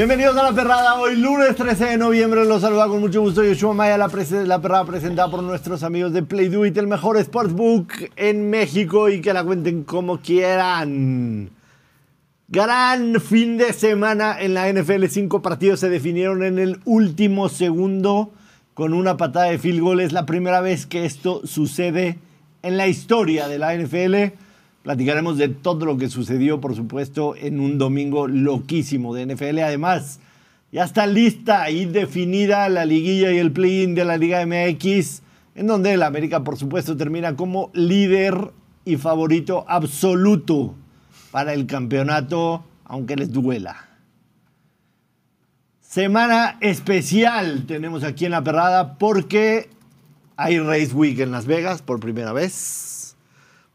[0.00, 3.74] Bienvenidos a La Perrada, hoy lunes 13 de noviembre, los saluda con mucho gusto Yoshua
[3.74, 4.08] Maya, la,
[4.46, 9.10] la Perrada presentada por nuestros amigos de Play Do It, el mejor sportsbook en México
[9.10, 11.50] y que la cuenten como quieran.
[12.48, 18.32] Gran fin de semana en la NFL, cinco partidos se definieron en el último segundo
[18.72, 22.18] con una patada de field goal, es la primera vez que esto sucede
[22.62, 24.32] en la historia de la NFL.
[24.82, 29.58] Platicaremos de todo lo que sucedió, por supuesto, en un domingo loquísimo de NFL.
[29.58, 30.20] Además,
[30.72, 35.22] ya está lista y definida la liguilla y el play-in de la Liga MX,
[35.54, 38.52] en donde el América, por supuesto, termina como líder
[38.84, 40.74] y favorito absoluto
[41.30, 43.88] para el campeonato, aunque les duela.
[45.80, 49.68] Semana especial tenemos aquí en La Perrada porque
[50.36, 52.99] hay Race Week en Las Vegas por primera vez.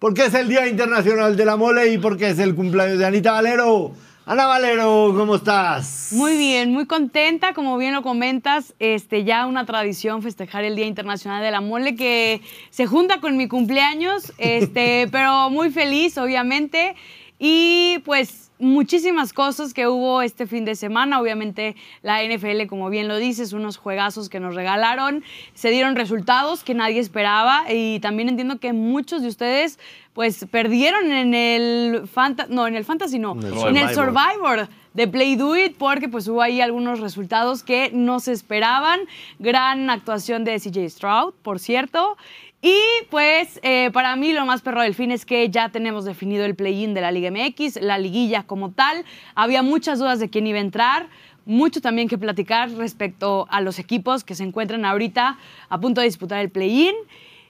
[0.05, 3.31] Porque es el Día Internacional de la Mole y porque es el cumpleaños de Anita
[3.31, 3.91] Valero.
[4.27, 6.09] Ana Valero, ¿cómo estás?
[6.11, 10.85] Muy bien, muy contenta, como bien lo comentas, este ya una tradición festejar el Día
[10.85, 16.95] Internacional de la Mole que se junta con mi cumpleaños, este, pero muy feliz obviamente
[17.37, 23.07] y pues muchísimas cosas que hubo este fin de semana, obviamente la NFL como bien
[23.07, 28.29] lo dices, unos juegazos que nos regalaron, se dieron resultados que nadie esperaba y también
[28.29, 29.79] entiendo que muchos de ustedes
[30.13, 34.59] pues perdieron en el Fanta no, en el Fantasy no, En el en el Survivor.
[34.59, 39.01] Survivor de Play Do It porque pues hubo ahí algunos resultados que no se esperaban.
[39.39, 42.15] Gran actuación de CJ Stroud, por cierto.
[42.61, 46.45] Y pues eh, para mí lo más perro del fin es que ya tenemos definido
[46.45, 49.05] el play-in de la Liga MX, la liguilla como tal.
[49.35, 51.07] Había muchas dudas de quién iba a entrar.
[51.45, 55.37] Mucho también que platicar respecto a los equipos que se encuentran ahorita
[55.69, 56.95] a punto de disputar el play-in.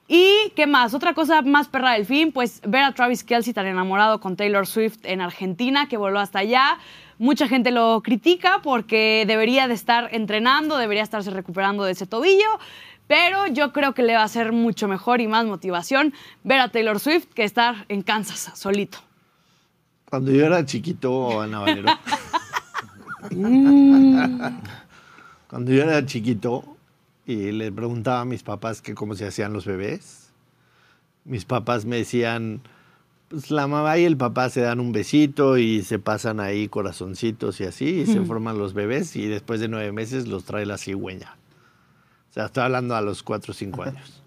[0.08, 0.94] ¿Y qué más?
[0.94, 4.68] Otra cosa más perra del fin, pues ver a Travis Kelsey tan enamorado con Taylor
[4.68, 6.78] Swift en Argentina, que voló hasta allá.
[7.18, 12.60] Mucha gente lo critica porque debería de estar entrenando, debería estarse recuperando de ese tobillo,
[13.08, 16.70] pero yo creo que le va a ser mucho mejor y más motivación ver a
[16.70, 19.00] Taylor Swift que estar en Kansas solito.
[20.10, 21.90] Cuando yo era chiquito, Ana Valero.
[25.50, 26.78] Cuando yo era chiquito
[27.26, 30.30] y le preguntaba a mis papás que cómo se hacían los bebés,
[31.24, 32.62] mis papás me decían,
[33.30, 37.60] pues la mamá y el papá se dan un besito y se pasan ahí corazoncitos
[37.62, 40.78] y así, y se forman los bebés y después de nueve meses los trae la
[40.78, 41.36] cigüeña.
[42.36, 44.22] O sea, estoy hablando a los cuatro o cinco años.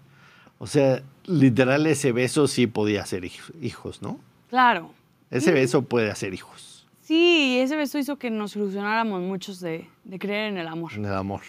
[0.57, 4.19] O sea, literal ese beso sí podía hacer hij- hijos, ¿no?
[4.49, 4.91] Claro.
[5.29, 10.19] Ese beso puede hacer hijos Sí, ese beso hizo que nos ilusionáramos muchos de, de
[10.19, 10.91] creer en el amor.
[10.93, 11.41] en el amor.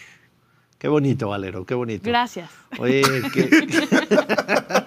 [0.77, 2.07] Qué bonito, Valero, qué bonito.
[2.09, 2.49] Gracias.
[2.79, 3.01] Oye,
[3.33, 3.49] ¿qué-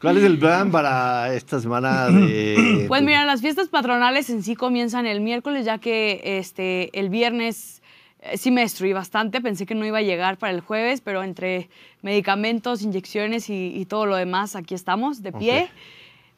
[0.00, 2.84] ¿cuál es el plan para esta semana de...
[2.88, 7.82] Pues mira, las fiestas patronales en sí comienzan el miércoles, ya que este, el viernes
[8.36, 9.40] sí me destruí bastante.
[9.40, 11.68] Pensé que no iba a llegar para el jueves, pero entre
[12.02, 15.70] medicamentos, inyecciones y, y todo lo demás, aquí estamos, de pie.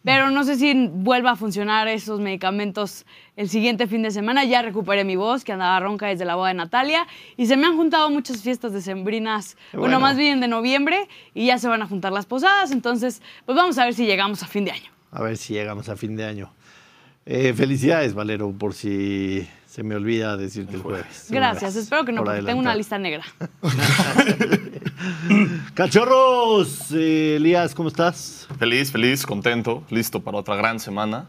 [0.04, 3.04] Pero no sé si vuelva a funcionar esos medicamentos
[3.36, 4.44] el siguiente fin de semana.
[4.44, 7.06] Ya recuperé mi voz, que andaba ronca desde la boda de Natalia.
[7.36, 10.00] Y se me han juntado muchas fiestas decembrinas, bueno, bueno.
[10.00, 12.70] más bien de noviembre, y ya se van a juntar las posadas.
[12.70, 14.90] Entonces, pues vamos a ver si llegamos a fin de año.
[15.10, 16.52] A ver si llegamos a fin de año.
[17.26, 21.26] Eh, felicidades, Valero, por si se me olvida decirte el jueves.
[21.28, 23.22] Gracias, espero que no, Por porque tengo una lista negra.
[25.74, 28.48] Cachorros, eh, Elías, ¿cómo estás?
[28.58, 31.26] Feliz, feliz, contento, listo para otra gran semana.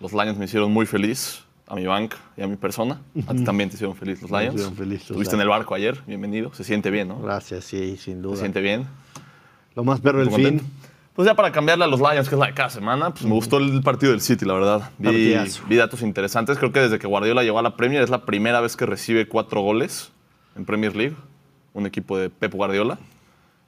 [0.00, 3.00] Los Lions me hicieron muy feliz, a mi bank y a mi persona.
[3.26, 4.54] A ti también te hicieron feliz los Me Lions.
[4.56, 6.52] hicieron feliz los Estuviste en el barco ayer, bienvenido.
[6.54, 7.20] Se siente bien, ¿no?
[7.20, 8.34] Gracias, sí, sin duda.
[8.34, 8.86] Se siente bien.
[9.76, 10.58] Lo más perro del Muy fin.
[10.58, 10.87] contento.
[11.18, 13.32] Pues ya para cambiarle a los Lions, que es la de cada semana, pues me
[13.32, 14.90] gustó el partido del City, la verdad.
[14.98, 15.64] Vi, Partidazo.
[15.68, 16.58] vi datos interesantes.
[16.58, 19.26] Creo que desde que Guardiola llegó a la Premier es la primera vez que recibe
[19.26, 20.12] cuatro goles
[20.54, 21.16] en Premier League.
[21.74, 23.00] Un equipo de Pep Guardiola.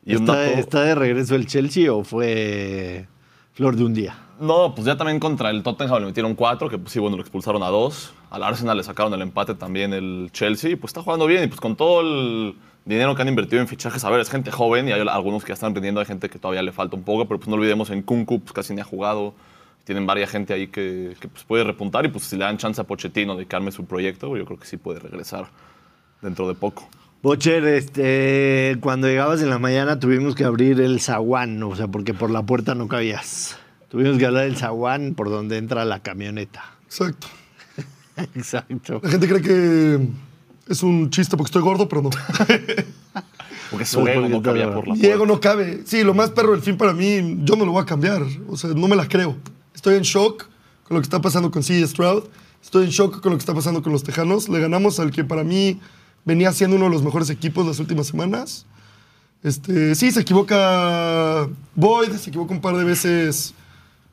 [0.06, 3.08] Y un ¿Está, dato- está de regreso el Chelsea o fue
[3.54, 4.16] flor de un día?
[4.38, 7.22] No, pues ya también contra el Tottenham le metieron cuatro, que pues sí, bueno, lo
[7.22, 8.12] expulsaron a dos.
[8.30, 11.42] Al Arsenal le sacaron el empate también el Chelsea, y pues está jugando bien.
[11.42, 12.54] Y pues con todo el
[12.84, 15.48] dinero que han invertido en fichajes, a ver, es gente joven y hay algunos que
[15.48, 17.90] ya están aprendiendo, hay gente que todavía le falta un poco, pero pues no olvidemos
[17.90, 19.34] en Kunku, pues casi ni ha jugado.
[19.84, 22.80] Tienen varias gente ahí que, que, pues, puede repuntar y pues si le dan chance
[22.80, 25.48] a Pochettino de que arme su proyecto, yo creo que sí puede regresar
[26.20, 26.88] dentro de poco.
[27.22, 32.14] Bocher, este, cuando llegabas en la mañana tuvimos que abrir el zaguán, o sea, porque
[32.14, 33.58] por la puerta no cabías.
[33.90, 36.64] Tuvimos que hablar del zaguán por donde entra la camioneta.
[36.86, 37.26] Exacto.
[38.34, 39.00] Exacto.
[39.02, 40.08] La gente cree que
[40.70, 42.10] es un chiste porque estoy gordo, pero no.
[43.70, 45.82] Porque su ego no cabía por la Mi ego no cabe.
[45.84, 48.22] Sí, lo más perro del fin para mí, yo no lo voy a cambiar.
[48.48, 49.36] O sea, no me la creo.
[49.76, 50.48] Estoy en shock
[50.82, 52.24] con lo que está pasando con CJ Stroud.
[52.60, 54.48] Estoy en shock con lo que está pasando con los Tejanos.
[54.48, 55.78] Le ganamos al que para mí
[56.24, 58.66] venía siendo uno de los mejores equipos las últimas semanas.
[59.44, 63.54] Este, sí, se equivoca Boyd, se equivoca un par de veces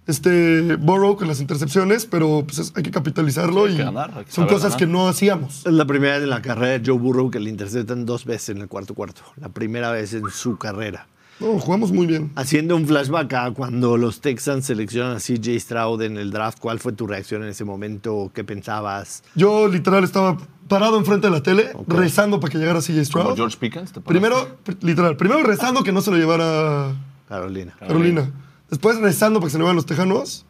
[0.08, 4.12] este Burrow con las intercepciones, pero pues es- hay que capitalizarlo Hay y que ganar,
[4.16, 4.78] hay que son cosas ganar.
[4.80, 5.66] que no hacíamos.
[5.66, 8.50] Es la primera vez en la carrera de Joe Burrow que le interceptan dos veces
[8.50, 9.22] en el cuarto cuarto.
[9.40, 11.08] La primera vez en su carrera.
[11.40, 12.32] No, jugamos muy bien.
[12.36, 16.80] Haciendo un flashback a cuando los Texans seleccionan a CJ Stroud en el draft, ¿cuál
[16.80, 18.32] fue tu reacción en ese momento?
[18.34, 19.24] ¿Qué pensabas?
[19.36, 20.36] Yo literal estaba
[20.68, 23.36] parado enfrente de la tele, rezando para que llegara CJ Como Stroud.
[23.36, 24.02] George Pickens, ¿te?
[24.02, 26.96] Primero, pr- literal, primero rezando que no se lo llevara
[27.30, 27.76] Carolina.
[27.80, 28.32] Carolina.
[28.70, 30.46] Después rezando para que se llevaran los Tejanos.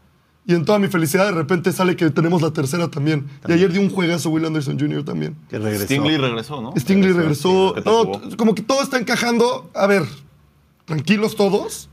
[0.45, 3.27] Y en toda mi felicidad, de repente sale que tenemos la tercera también.
[3.47, 5.03] Y ayer dio un juegazo Will Anderson Jr.
[5.03, 5.35] también.
[5.49, 5.83] Que regresó.
[5.83, 6.73] Stingley regresó, ¿no?
[6.77, 7.73] Stingley regresó.
[7.75, 9.69] ¿Qué tal No, como que todo está encajando.
[9.73, 10.03] A ver,
[10.85, 11.89] tranquilos todos.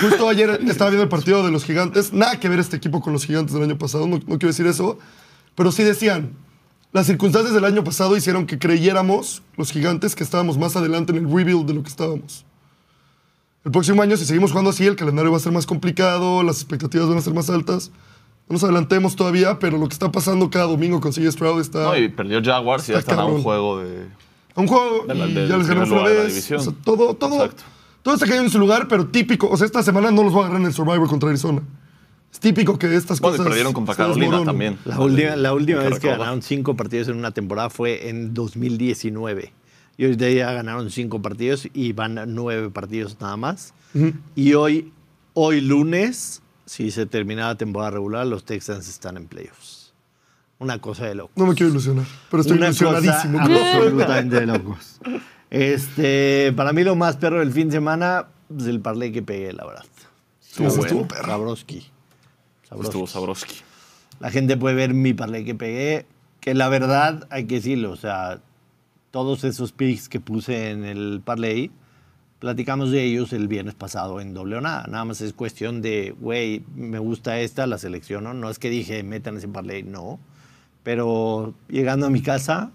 [0.00, 2.14] Justo ayer estaba viendo el partido de los gigantes.
[2.14, 4.66] Nada que ver este equipo con los gigantes del año pasado, no, no quiero decir
[4.66, 4.98] eso.
[5.54, 6.32] Pero sí decían,
[6.92, 11.18] las circunstancias del año pasado hicieron que creyéramos, los gigantes, que estábamos más adelante en
[11.18, 12.46] el rebuild de lo que estábamos.
[13.64, 16.56] El próximo año, si seguimos jugando así, el calendario va a ser más complicado, las
[16.60, 17.90] expectativas van a ser más altas.
[18.48, 21.82] No nos adelantemos todavía, pero lo que está pasando cada domingo con CJ Stroud está...
[21.84, 24.06] No, y perdió Jaguars y ya Está están a un juego de...
[24.54, 26.52] a un juego De la- y ya les ganamos una la vez.
[26.52, 27.62] O sea, todo, todo, Exacto.
[28.02, 29.48] todo está cayendo en su lugar, pero típico.
[29.48, 31.62] O sea, esta semana no los va a agarrar en el Survivor contra Arizona.
[32.30, 33.48] Es típico que estas Bueno, y cosas.
[33.48, 34.76] perdieron contra Carolina también.
[34.84, 39.54] La última, la última vez que ganaron cinco partidos en una temporada fue en 2019.
[39.96, 43.74] Y ahorita ya ganaron cinco partidos y van a nueve partidos nada más.
[44.34, 44.92] Y hoy,
[45.34, 49.92] hoy lunes, si se termina la temporada regular, los Texans están en playoffs.
[50.58, 51.32] Una cosa de loco.
[51.36, 53.38] No me quiero ilusionar, pero estoy Una ilusionadísimo.
[53.38, 55.00] cosa absolutamente de locos.
[55.50, 58.26] Este, para mí lo más perro del fin de semana
[58.58, 59.84] es el parlay que pegué, la verdad.
[60.42, 61.08] Estuvo estuvo bueno.
[61.08, 61.26] perro.
[61.26, 61.86] Sabroski.
[62.68, 62.88] Sabroski.
[62.88, 63.56] Estuvo Sabrowski.
[64.20, 66.06] La gente puede ver mi parlay que pegué,
[66.40, 68.40] que la verdad hay que decirlo, o sea,
[69.14, 71.70] todos esos picks que puse en el parlay,
[72.40, 74.88] platicamos de ellos el viernes pasado en doble o nada.
[74.88, 78.34] Nada más es cuestión de, güey, me gusta esta, la selecciono.
[78.34, 80.18] No es que dije, metan ese parlay, no.
[80.82, 82.72] Pero llegando a mi casa,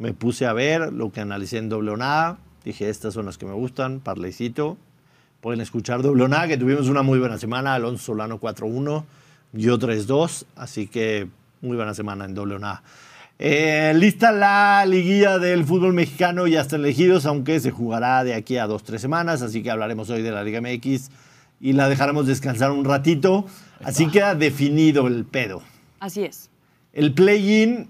[0.00, 2.38] me puse a ver lo que analicé en doble o nada.
[2.64, 4.76] Dije, estas son las que me gustan, parlaycito.
[5.40, 7.74] Pueden escuchar doble o nada, que tuvimos una muy buena semana.
[7.74, 9.04] Alonso Solano 4-1,
[9.52, 10.44] yo 3-2.
[10.56, 11.28] Así que
[11.60, 12.82] muy buena semana en doble o nada.
[13.44, 18.56] Eh, lista la liguilla del fútbol mexicano, ya están elegidos, aunque se jugará de aquí
[18.56, 19.42] a dos, tres semanas.
[19.42, 21.10] Así que hablaremos hoy de la Liga MX
[21.60, 23.44] y la dejaremos descansar un ratito.
[23.82, 25.60] Así queda definido el pedo.
[25.98, 26.50] Así es.
[26.92, 27.88] El play-in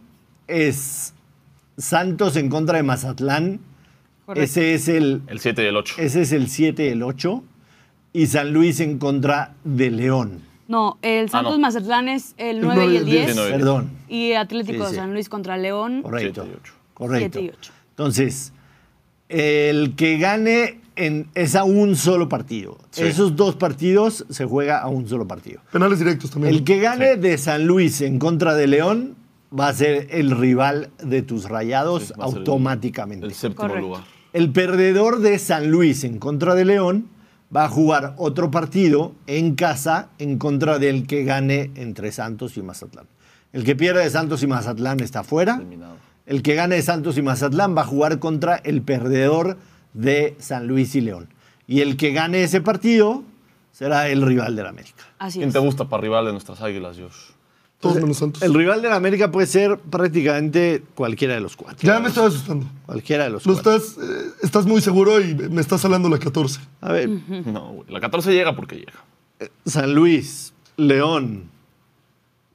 [0.49, 1.13] es
[1.77, 3.61] Santos en contra de Mazatlán.
[4.25, 4.45] Correcto.
[4.45, 5.95] Ese es el, El 7 y el 8.
[5.99, 7.45] ese es el 7 y el 8.
[8.15, 10.41] Y San Luis en contra de León.
[10.69, 11.59] No, el Santos no.
[11.61, 13.27] Mazatlán es el El 9 nueve y el 10.
[13.31, 13.51] Sí, nueve.
[13.53, 13.91] Perdón.
[14.09, 14.99] Y Atlético Sí, de.
[14.99, 16.03] San Luis contra León.
[16.03, 16.43] Correcto.
[16.45, 16.73] Siete y ocho.
[16.95, 17.41] Correcto.
[17.41, 17.53] Y.
[17.91, 18.53] Entonces,
[19.29, 22.79] el que gane en, es a un solo partido.
[22.91, 23.03] Sí.
[23.05, 25.61] Esos dos partidos se juega a un solo partido.
[25.73, 26.55] Penales directos también.
[26.55, 29.15] El que gane de San Luis en contra de León
[29.59, 33.27] va a ser el rival de tus rayados Sí, el- automáticamente.
[33.27, 33.81] El séptimo Correcto.
[33.89, 34.05] lugar.
[34.33, 37.07] El perdedor de San Luis en contra de León
[37.55, 42.63] va a jugar otro partido en casa en contra del que gane entre Santos y
[42.63, 43.07] Mazatlán.
[43.53, 45.57] El que pierde de Santos y Mazatlán está fuera.
[45.57, 45.97] Eliminado.
[46.25, 49.59] El que gane de Santos y Mazatlán va a jugar contra el perdedor
[49.93, 51.29] de San Luis y León.
[51.67, 53.25] Y el que gane ese partido
[53.73, 55.05] será el rival de la América.
[55.19, 55.53] Así ¿Quién es.
[55.55, 57.32] te gusta para rival de nuestras águilas, Josh?
[57.83, 58.43] Todos menos Santos.
[58.43, 61.79] El rival de la América puede ser prácticamente cualquiera de los cuatro.
[61.87, 62.65] Ya me estaba asustando.
[62.87, 63.75] Cualquiera de los Lo cuatro.
[63.75, 66.61] estás, eh, estás muy seguro y me estás hablando la 14.
[66.81, 67.91] A ver, No, güey.
[67.91, 69.51] La 14 llega porque llega.
[69.67, 71.51] San Luis, León,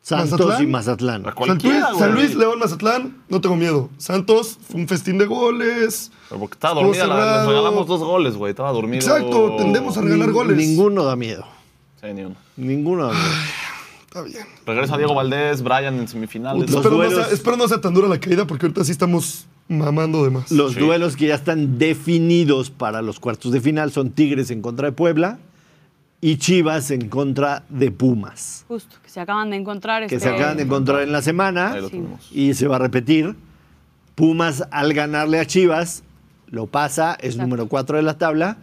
[0.01, 0.63] Santos ¿Mazatlán?
[0.63, 1.21] y Mazatlán.
[1.21, 1.99] A San Luis, cualquiera, güey.
[1.99, 3.89] San Luis, León, Mazatlán, no tengo miedo.
[3.97, 6.11] Santos, fue un festín de goles.
[6.29, 7.37] Pero porque estaba dormida, la- cerrado.
[7.39, 8.51] les regalamos dos goles, güey.
[8.51, 8.95] Estaba dormido.
[9.05, 10.55] Exacto, tendemos a regalar Nin- goles.
[10.57, 11.45] Ninguno da miedo.
[11.99, 12.35] Sí, ni uno.
[12.55, 13.25] Ninguno da miedo.
[14.07, 14.45] Está bien.
[14.65, 16.63] Regresa Diego Valdés, Brian en semifinales.
[16.69, 19.45] Espero, no duelos- sea, espero no sea tan dura la caída porque ahorita sí estamos
[19.67, 20.49] mamando de más.
[20.51, 20.79] Los Sí.
[20.79, 24.91] duelos que ya están definidos para los cuartos de final son Tigres en contra de
[24.93, 25.39] Puebla
[26.21, 30.07] y Chivas en contra de Pumas, Justo, que se acaban de encontrar.
[30.07, 32.01] que este- se acaban de encontrar en la semana Sí.
[32.31, 33.35] y se va a repetir.
[34.15, 36.03] Pumas al ganarle a Chivas
[36.49, 37.43] lo pasa, es Exacto.
[37.43, 38.57] número 4 de la tabla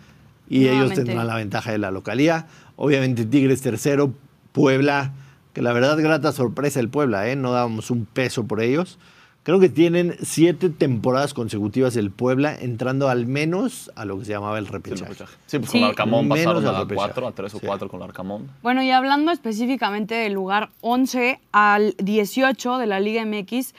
[0.49, 2.47] y ellos tendrán la ventaja de la localía.
[2.77, 4.13] Obviamente Tigres tercero,
[4.53, 5.13] Puebla,
[5.55, 7.37] que la verdad grata sorpresa el Puebla, ¿eh?
[7.37, 8.99] no dábamos un peso por ellos.
[9.45, 14.33] Creo que tienen siete temporadas consecutivas el Puebla entrando al menos a lo que se
[14.33, 15.07] llamaba el Sí, repechaje.
[15.47, 15.81] Sí, pues Sí.
[15.81, 16.95] con Arcamón Menos pasaron a repechaje.
[17.13, 17.67] 4, a 3 o Sí.
[17.67, 18.51] 4 con Arcamón.
[18.63, 23.75] Bueno, y hablando específicamente del lugar 11 al 18 de la Liga MX,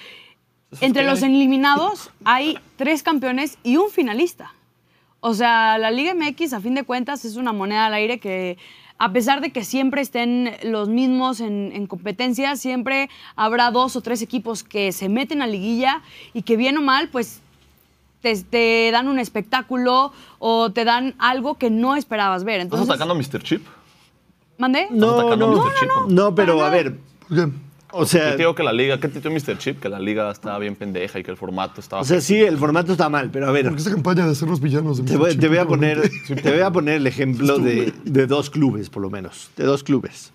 [0.82, 1.30] entre los hay?
[1.34, 4.54] eliminados hay tres campeones y un finalista.
[5.20, 8.60] O sea, la Liga MX, a fin de cuentas, es una moneda al aire que,
[8.98, 14.02] a pesar de que siempre estén los mismos en, en competencia, siempre habrá dos o
[14.02, 16.02] tres equipos que se meten a liguilla
[16.34, 17.42] y que bien o mal, pues
[18.22, 22.62] te, te dan un espectáculo o te dan algo que no esperabas ver.
[22.62, 23.44] ¿Estás atacando a Mr.
[23.44, 23.66] Chip?
[24.58, 24.88] ¿Mandé?
[24.92, 25.74] No, no, a Mr.
[25.80, 26.08] Chip, no, ¿no?
[26.08, 26.98] no, pero a ver,
[27.98, 29.58] O Yo sea, te digo que la liga, ¿qué te dijo Mr.
[29.58, 29.80] Chip?
[29.80, 32.02] Que la liga estaba bien pendeja y que el formato estaba...
[32.02, 34.50] o sea, sí, el formato está mal, pero a ver, Porque esa campaña de ser
[34.50, 35.20] los villanos de te Mr.
[35.20, 36.12] voy, Chip, te voy a poner,
[36.44, 39.84] te voy a poner el ejemplo de, de dos clubes, por lo menos, de dos
[39.84, 40.34] clubes.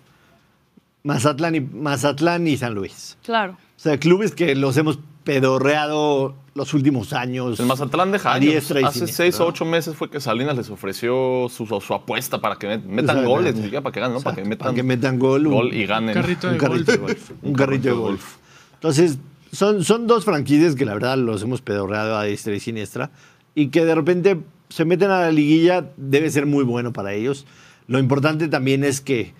[1.03, 3.17] Mazatlán y, Mazatlán y San Luis.
[3.23, 3.53] Claro.
[3.53, 7.59] O sea, clubes que los hemos pedorreado los últimos años.
[7.59, 8.71] El Mazatlán deja a años.
[8.71, 9.47] Hace 6 o.
[9.47, 13.29] 8 meses fue que Salinas les ofreció su, su apuesta para que met- metan Exacto.
[13.29, 14.21] goles, ni siquiera para que ganen, ¿no?
[14.21, 16.09] Para que metan, para que metan gol, un- gol y ganen.
[16.17, 17.29] Un carrito un de carrito de golf.
[17.29, 17.43] golf.
[17.43, 18.35] Un carrito de golf.
[18.75, 19.17] Entonces,
[19.51, 23.11] son, son dos franquicias que la verdad los hemos pedorreado a diestra y siniestra
[23.55, 27.45] y que de repente se meten a la liguilla, debe ser muy bueno para ellos.
[27.87, 29.33] Lo importante también es que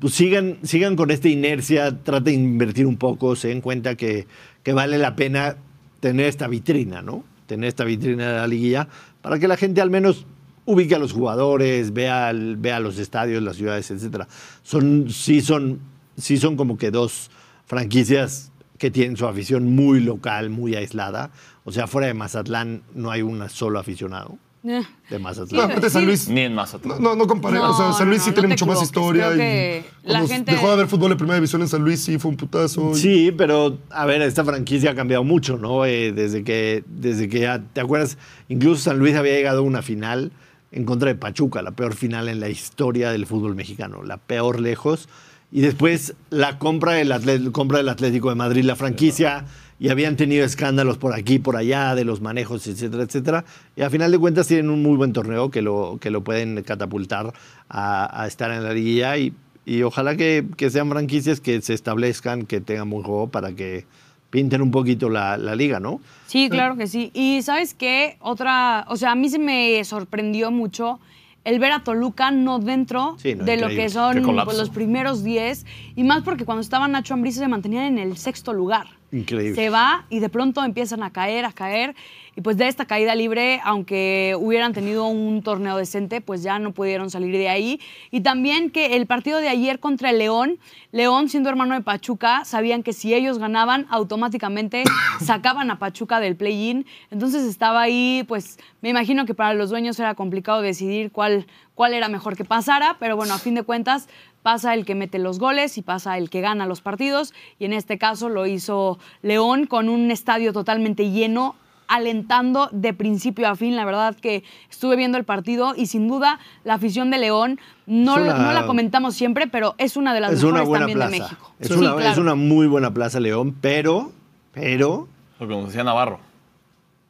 [0.00, 4.26] pues, sigan, sigan con esta inercia, traten de invertir un poco, se den cuenta que,
[4.62, 5.56] que vale la pena
[6.00, 7.24] tener esta vitrina, ¿no?
[7.46, 8.88] Tener esta vitrina de la liguilla
[9.22, 10.26] para que la gente al menos
[10.64, 14.28] ubique a los jugadores, vea, vea los estadios, las ciudades, etcétera.
[14.62, 15.80] Son, sí, son,
[16.16, 17.30] sí son como que dos
[17.66, 21.30] franquicias que tienen su afición muy local, muy aislada.
[21.64, 24.82] O sea, fuera de Mazatlán no hay un solo aficionado Eh.
[25.08, 25.80] de No, Mazatlán.
[25.80, 26.06] San Sí.
[26.06, 26.28] Luis.
[26.28, 27.02] Ni en No, Mazatlán.
[27.02, 27.56] no, no comparé.
[27.56, 29.32] No, o sea, San Luis no, sí no tiene mucho más historia.
[29.34, 32.30] Y la gente- Dejó de haber fútbol en primera división en San Luis, sí fue
[32.30, 32.90] un putazo.
[32.92, 35.86] y- Sí, pero a ver, esta franquicia ha cambiado mucho, ¿no?
[35.86, 38.18] Eh, desde que, desde que ya, ¿te acuerdas?
[38.48, 40.30] Incluso San Luis había llegado a una final
[40.72, 44.60] en contra de Pachuca, la peor final en la historia del fútbol mexicano, la peor
[44.60, 45.08] lejos.
[45.50, 49.46] Y después la compra del, Atlet- compra del Atlético de Madrid, la franquicia,
[49.80, 53.44] y habían tenido escándalos por aquí, por allá, de los manejos, etcétera, etcétera.
[53.76, 56.62] Y a final de cuentas tienen un muy buen torneo que lo, que lo pueden
[56.62, 57.32] catapultar
[57.70, 59.32] a, a estar en la liguilla y,
[59.64, 63.86] y ojalá que, que sean franquicias que se establezcan, que tengan buen juego para que
[64.28, 66.02] pinten un poquito la, la liga, ¿no?
[66.26, 67.10] Sí, claro que sí.
[67.14, 71.00] Y sabes qué, otra, o sea, a mí se me sorprendió mucho
[71.42, 75.24] el ver a Toluca no dentro Sí, no, de lo que son pues, los primeros
[75.24, 75.64] 10
[75.96, 78.99] y más porque cuando estaba Nacho Ambriz se mantenían en el sexto lugar.
[79.12, 79.54] Increíble.
[79.54, 81.94] Se va y de pronto empiezan a caer, a caer.
[82.36, 86.72] Y pues de esta caída libre, aunque hubieran tenido un torneo decente, pues ya no
[86.72, 87.80] pudieron salir de ahí.
[88.12, 90.58] Y también que el partido de ayer contra el León,
[90.92, 94.84] León siendo hermano de Pachuca, sabían que si ellos ganaban, automáticamente
[95.20, 96.86] sacaban a Pachuca del play-in.
[97.10, 101.46] Entonces estaba ahí, pues me imagino que para los dueños era complicado decidir cuál,
[101.80, 104.06] cuál era mejor que pasara, pero bueno, a fin de cuentas
[104.42, 107.32] pasa el que mete los goles y pasa el que gana los partidos.
[107.58, 111.54] Y en este caso lo hizo León con un estadio totalmente lleno,
[111.88, 113.76] alentando de principio a fin.
[113.76, 118.16] La verdad que estuve viendo el partido y sin duda la afición de León, no,
[118.16, 120.98] una- no la comentamos siempre, pero es una de las Es una mejores buena también
[120.98, 121.12] plaza.
[121.14, 121.52] de México.
[121.60, 122.10] Es, Sí, una, claro.
[122.10, 124.12] es una muy buena plaza León, pero,
[124.52, 125.08] pero,
[125.38, 126.20] Lo que nos decía Navarro.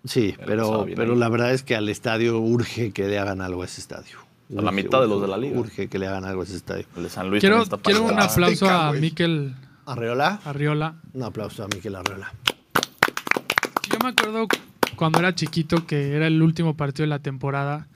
[0.04, 3.62] sí, Pero pero, pero la verdad es que al estadio urge que le hagan algo
[3.62, 4.29] a ese estadio.
[4.50, 5.58] A la Urge, mitad de los de la liga.
[5.58, 6.84] Urge que le hagan algo a ese estadio.
[6.96, 8.92] El de San Luis Quiero, quiero un aplauso a.
[8.92, 9.54] Miquel
[9.86, 10.40] ¿Arreola?
[10.44, 10.94] Arriola.
[11.14, 12.32] Un aplauso a Miquel Arreola.
[13.90, 14.46] Yo me acuerdo
[14.96, 17.86] cuando era chiquito que era el último partido de la temporada.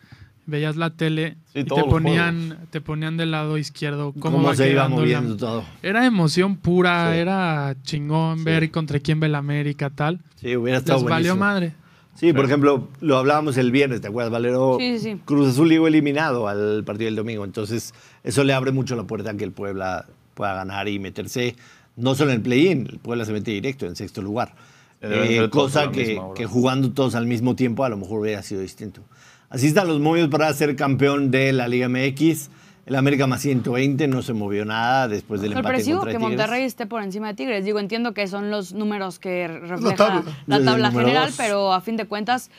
[0.47, 4.55] Veías la tele Sí, y te ponían, te ponían del lado izquierdo cómo, ¿Cómo, va
[4.55, 5.65] se iba la- moviendo todo?
[5.83, 7.19] Era emoción pura, Sí.
[7.19, 8.45] era chingón Sí.
[8.45, 10.21] ver contra quién ve la América, tal.
[10.37, 11.37] Sí, hubiera estado Les valió buenísimo.
[11.37, 11.75] madre.
[12.15, 14.77] Sí, por ejemplo, lo hablábamos el viernes, ¿te acuerdas, Valero?
[14.79, 15.21] Sí, sí, sí.
[15.25, 17.93] Cruz Azul llegó eliminado al partido del domingo, entonces
[18.23, 21.57] eso le abre mucho la puerta a que el Puebla pueda ganar y meterse
[21.97, 24.55] no solo en el play-in, el Puebla se mete directo en sexto lugar.
[25.01, 26.35] Eh, Eh, cosa que, misma hora.
[26.35, 29.03] que jugando todos al mismo tiempo a lo mejor hubiera sido distinto.
[29.51, 32.49] Así están los movios para ser campeón de la Liga MX.
[32.87, 36.39] El América más 120 no se movió nada después del empate Sorpresivo contra que Tigres.
[36.39, 37.65] Monterrey esté por encima de Tigres.
[37.65, 40.25] Digo, entiendo que son los números que refleja tabla.
[40.47, 41.37] la tabla general, dos.
[41.37, 42.51] pero a fin de cuentas,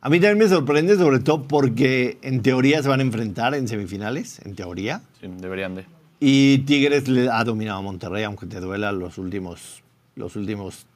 [0.00, 3.66] A mí también me sorprende, sobre todo porque en teoría se van a enfrentar en
[3.66, 5.02] semifinales, en teoría.
[5.20, 5.84] Sí, deberían de.
[6.20, 9.82] Y Tigres le ha dominado a Monterrey, aunque te duela los últimos,
[10.14, 10.86] los últimos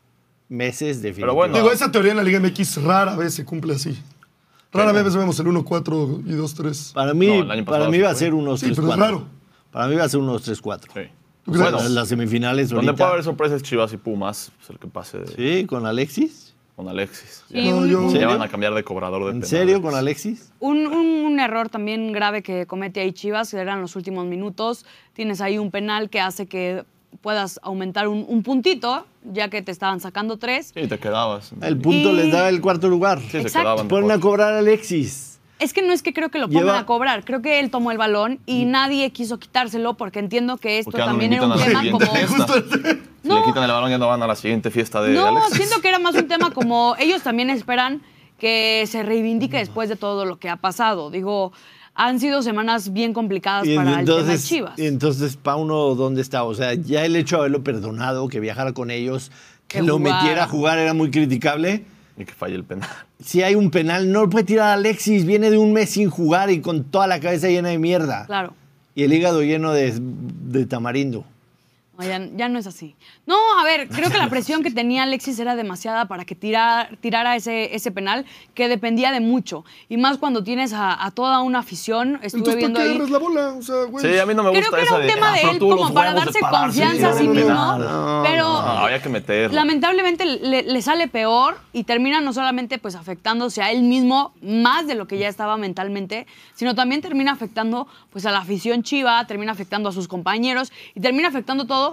[0.48, 1.34] meses, definitivamente.
[1.34, 3.98] bueno, Digo, esa teoría en la Liga MX rara vez se cumple así.
[4.72, 6.92] Rara vez vemos el 1-4 y 2-3.
[6.92, 8.74] Para mí, No, para mí sí va a ser unos Sí, 3-4.
[8.76, 9.24] pero es raro.
[9.72, 10.92] Para mí va a ser unos 3-4.
[10.94, 11.00] Sí.
[11.46, 12.96] Bueno, Las- las semifinales Donde ahorita.
[12.96, 15.26] puede haber sorpresas Chivas y Pumas, pues el que pase de-
[15.60, 16.54] Sí, con Alexis.
[16.76, 17.44] con Alexis.
[17.50, 19.48] Sí, No, yo- Se van a cambiar de cobrador de ¿En penales.
[19.50, 20.52] serio con Alexis?
[20.60, 24.86] un- un- un error también grave que comete ahí Chivas, que eran los últimos minutos.
[25.12, 26.84] Tienes ahí un penal que hace que
[27.20, 30.72] puedas aumentar un, un puntito, ya que te estaban sacando tres.
[30.74, 31.52] Sí, te quedabas.
[31.60, 33.20] El punto Y- les da el cuarto lugar.
[33.20, 33.60] Sí, se Exacto.
[33.60, 35.38] quedaban Ponen a cobrar a Alexis.
[35.58, 37.70] Es que no es que creo que lo pongan Lleva- a cobrar, creo que él
[37.70, 41.18] tomó el balón y nadie quiso quitárselo porque entiendo que esto Porque ya no lo
[41.18, 42.64] también era un invitan a la tema siguiente como...
[42.64, 43.00] fiesta.
[43.22, 43.38] Si No.
[43.40, 45.56] le quitan el balón ya no van a la siguiente fiesta de No, Alexis.
[45.58, 48.00] siento que era más un tema como ellos también esperan
[48.38, 51.10] que se reivindique después de todo lo que ha pasado.
[51.10, 51.52] Digo,
[52.06, 54.78] han sido semanas bien complicadas Y para el tema de entonces, Chivas.
[54.78, 56.44] y entonces Pauno, ¿dónde está?
[56.44, 59.30] O sea, ya el hecho de haberlo perdonado, que viajara con ellos,
[59.68, 61.84] que Que lo metiera a jugar era muy criticable.
[62.16, 62.88] Y que falle el penal.
[63.22, 65.26] Si hay un penal, no lo puede tirar a Alexis.
[65.26, 68.24] Viene de un mes sin jugar y con toda la cabeza llena de mierda.
[68.26, 68.54] Claro.
[68.94, 71.24] Y el hígado lleno de, de tamarindo.
[72.00, 72.94] No, ya, ya no es así.
[73.26, 76.88] No, a ver, creo que la presión que tenía Alexis era demasiada para que tirara,
[77.00, 79.64] tirara ese, ese penal, que dependía de mucho.
[79.88, 82.18] Y más cuando tienes a, a toda una afición.
[82.22, 82.90] Estuve Entonces, ¿para viendo qué ahí.
[82.92, 83.48] agarras la bola?
[83.58, 84.04] O sea, güey.
[84.04, 85.38] Sí, a mí no me Creo gusta que esa era un de, tema ah, de
[85.40, 87.54] pero él como para darse confianza a sí no, no, mismo.
[87.54, 89.54] no, no, pero No, había que meterlo.
[89.54, 94.86] lamentablemente le, le sale peor y termina no solamente pues afectándose a él mismo más
[94.86, 99.24] de lo que ya estaba mentalmente, sino también termina afectando pues a la afición chiva,
[99.26, 101.89] termina afectando a sus compañeros y termina afectando todo.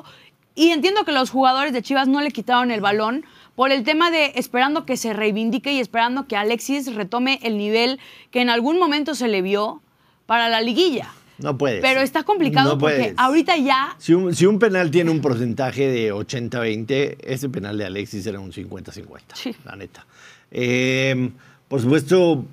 [0.56, 3.26] Y entiendo que los jugadores de Chivas no le quitaron el balón
[3.56, 8.00] por el tema de esperando que se reivindique y esperando que Alexis retome el nivel
[8.32, 9.82] que en algún momento se le vio
[10.26, 11.10] para la liguilla.
[11.40, 11.82] No puedes.
[11.82, 13.14] Pero está complicado No porque puedes.
[13.18, 17.86] ahorita ya Si un, si un penal tiene un porcentaje de 80-20, ese penal de
[17.86, 19.56] Alexis era un 50-50, Sí.
[19.64, 20.08] la neta.
[20.50, 21.30] Eh,
[21.68, 22.44] por supuesto,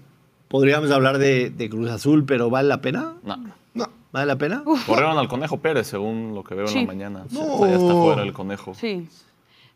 [0.48, 3.14] podríamos hablar de, de Cruz Azul, pero ¿vale la pena?
[3.22, 3.38] No.
[4.14, 4.62] ¿Vale la pena?
[4.86, 7.24] Corrieron al Conejo Pérez, según lo que veo en la mañana.
[7.30, 7.40] No.
[7.54, 8.72] O sea, ya está fuera el Conejo.
[8.74, 9.06] sí.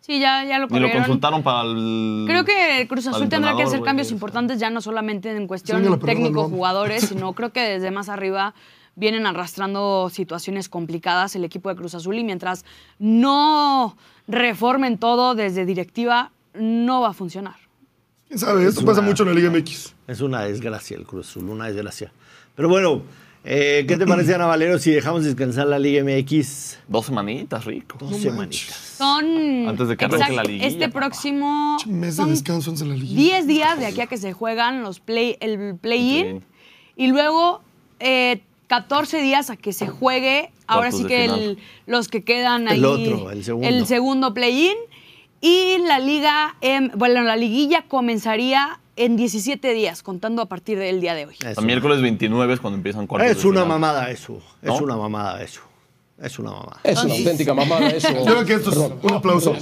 [0.00, 1.02] Sí, ya, ya lo Ni lo corrieron.
[1.02, 2.24] consultaron para el...
[2.26, 5.90] Creo que Cruz Azul tendrá que hacer cambios importantes ya no solamente en cuestión Sí,
[6.06, 8.54] técnico-jugadores, sino creo que desde más arriba
[8.94, 12.64] vienen arrastrando situaciones complicadas el equipo de Cruz Azul y mientras
[12.98, 13.96] no
[14.28, 17.56] reformen todo desde directiva, no va a funcionar.
[18.28, 18.66] ¿Quién sabe?
[18.66, 19.94] Esto pasa una- mucho en la Liga MX.
[20.06, 22.12] Es una desgracia el Cruz Azul, una desgracia.
[22.54, 23.02] Pero bueno,
[23.50, 27.96] eh, ¿qué te parece, Ana Valero, si dejamos descansar la Liga MX Dos semanitas, rico.
[27.98, 28.76] dos No semanitas?
[28.98, 29.24] Son
[29.68, 31.00] Antes de que arranque la liguilla, este papá.
[31.06, 33.14] próximo Mes de descanso antes de la Liga.
[33.14, 36.44] 10 días de aquí a que se juegan los play, el play-in
[36.96, 37.62] y luego
[38.00, 42.68] eh, 14 días a que se juegue, ahora Cuartos sí que el- los que quedan
[42.68, 42.76] ahí.
[42.78, 43.86] El otro, el segundo.
[43.86, 44.76] segundo play-in
[45.40, 51.00] y la liga, em, bueno, la liguilla comenzaría en 17 días, contando a partir del
[51.00, 51.34] día de hoy.
[51.40, 54.40] Es Hasta miércoles 29 es cuando empiezan cuartos Es de una mamada eso.
[54.62, 54.78] Es ¿No?
[54.78, 55.60] una mamada eso.
[56.20, 56.80] Es una mamada.
[56.82, 58.08] Es una auténtica mamada eso.
[58.12, 59.54] Yo creo que esto es un aplauso.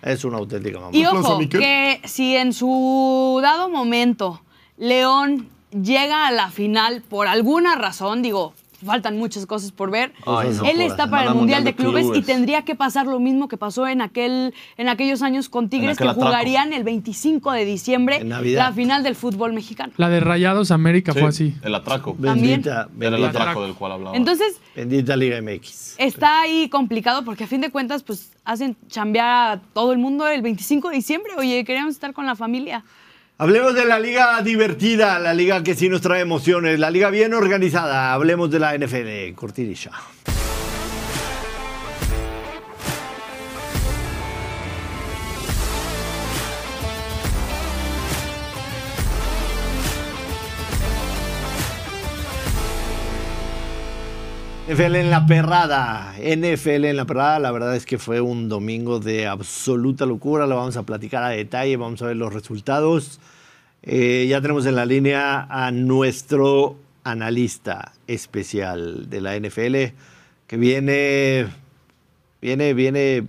[0.00, 0.96] Es una auténtica mamada.
[0.96, 1.60] Y ojo, Miquel.
[1.60, 4.40] que si en su dado momento
[4.76, 10.50] León llega a la final por alguna razón, digo, faltan muchas cosas por ver, Ay,
[10.56, 13.56] no él está para el Mundial de Clubes, y tendría que pasar lo mismo que
[13.56, 18.72] pasó en, aquel, en aquellos años con Tigres, que jugarían el 25 de diciembre la
[18.72, 19.92] final del fútbol mexicano.
[19.96, 21.54] La de Rayados América Sí, fue así.
[21.62, 22.16] El atraco.
[22.20, 22.62] También.
[22.62, 24.16] Bendita, Era el atraco del cual hablaba.
[24.16, 25.96] Entonces, bendita Liga MX.
[25.98, 30.26] está ahí complicado porque a fin de cuentas, pues hacen chambear a todo el mundo
[30.26, 31.32] el 25 de diciembre.
[31.36, 32.84] Oye, queremos estar con la familia.
[33.40, 37.34] Hablemos de la liga divertida, la liga que sí nos trae emociones, la liga bien
[37.34, 38.12] organizada.
[38.12, 39.92] Hablemos de la NFL, cortinilla.
[54.68, 59.00] NFL en la perrada, NFL en la perrada, la verdad es que fue un domingo
[59.00, 63.18] de absoluta locura, lo vamos a platicar a detalle, vamos a ver los resultados.
[63.82, 69.94] Eh, ya tenemos en la línea a nuestro analista especial de la NFL,
[70.46, 71.46] que viene,
[72.42, 73.26] viene, viene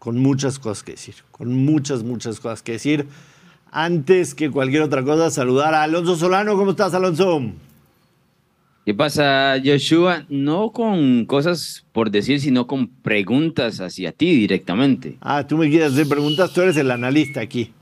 [0.00, 3.06] con muchas cosas que decir, con muchas, muchas cosas que decir.
[3.70, 6.56] Antes que cualquier otra cosa, saludar a Alonso Solano.
[6.56, 7.52] ¿Cómo estás, Alonso?
[8.86, 10.26] ¿Qué pasa, Joshua?
[10.28, 15.16] No con cosas por decir, sino con preguntas hacia ti directamente.
[15.20, 17.72] Ah, tú me quieres hacer preguntas, tú eres el analista aquí.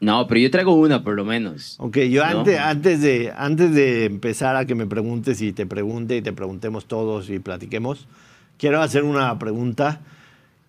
[0.00, 1.76] No, pero yo traigo una por lo menos.
[1.78, 2.38] Ok, yo ¿No?
[2.38, 6.32] antes, antes, de, antes de empezar a que me preguntes y te pregunte y te
[6.32, 8.08] preguntemos todos y platiquemos,
[8.56, 10.00] quiero hacer una pregunta.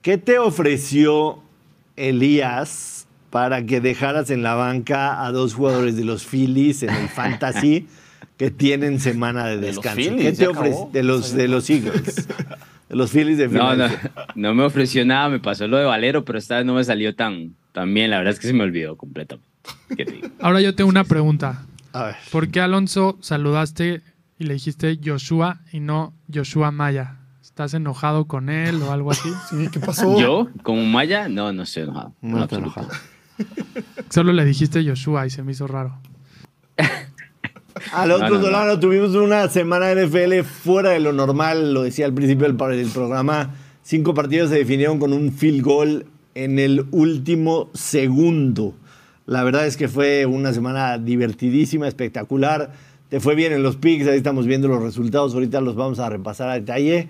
[0.01, 1.39] ¿Qué te ofreció
[1.95, 7.07] Elías para que dejaras en la banca a dos jugadores de los Phillies en el
[7.15, 7.87] Fantasy
[8.41, 9.95] que tienen semana de ¿De los descanso?
[9.97, 10.23] Phillies?
[10.23, 12.27] ¿Qué te ¿Ya ofrece de los de los Eagles?
[12.89, 13.85] de los Phillies de No, no,
[14.33, 17.13] no me ofreció nada, me pasó lo de Valero, pero esta vez no me salió
[17.15, 18.09] tan, tan bien.
[18.09, 19.47] La verdad es que se me olvidó completamente.
[19.95, 20.29] ¿Qué te digo?
[20.39, 21.67] Ahora yo tengo una pregunta.
[21.93, 22.15] A ver.
[22.31, 24.01] ¿Por qué Alonso saludaste
[24.39, 27.17] y le dijiste Joshua y no Joshua Maya?
[27.43, 29.29] ¿Estás enojado con él o algo así?
[29.51, 30.19] Sí, ¿qué pasó?
[30.19, 30.47] ¿Yo?
[30.63, 31.29] ¿Como Maya?
[31.29, 32.15] No, no estoy enojado.
[32.23, 32.79] No está absoluto.
[32.81, 33.01] enojado.
[34.09, 35.99] Solo le dijiste Joshua y se me hizo raro.
[37.93, 38.45] Al otro No, no, no.
[38.45, 42.55] Solano, tuvimos una semana de NFL fuera de lo normal, lo decía al principio del
[42.55, 43.55] programa.
[43.83, 46.05] Cinco partidos se definieron con un field goal
[46.35, 48.73] en el último segundo.
[49.25, 52.71] La verdad es que fue una semana divertidísima, espectacular.
[53.09, 56.09] Te fue bien en los picks, ahí estamos viendo los resultados, ahorita los vamos a
[56.09, 57.09] repasar a detalle.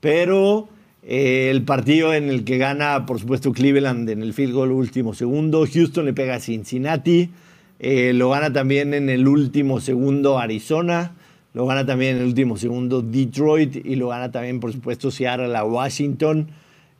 [0.00, 0.68] Pero
[1.02, 5.14] eh, el partido en el que gana, por supuesto, Cleveland en el field goal último
[5.14, 7.30] segundo, Houston le pega a Cincinnati.
[7.78, 11.12] Eh, lo gana también en el último segundo Arizona,
[11.54, 15.56] lo gana también en el último segundo Detroit y lo gana también, por supuesto, Seattle
[15.56, 16.48] a Washington.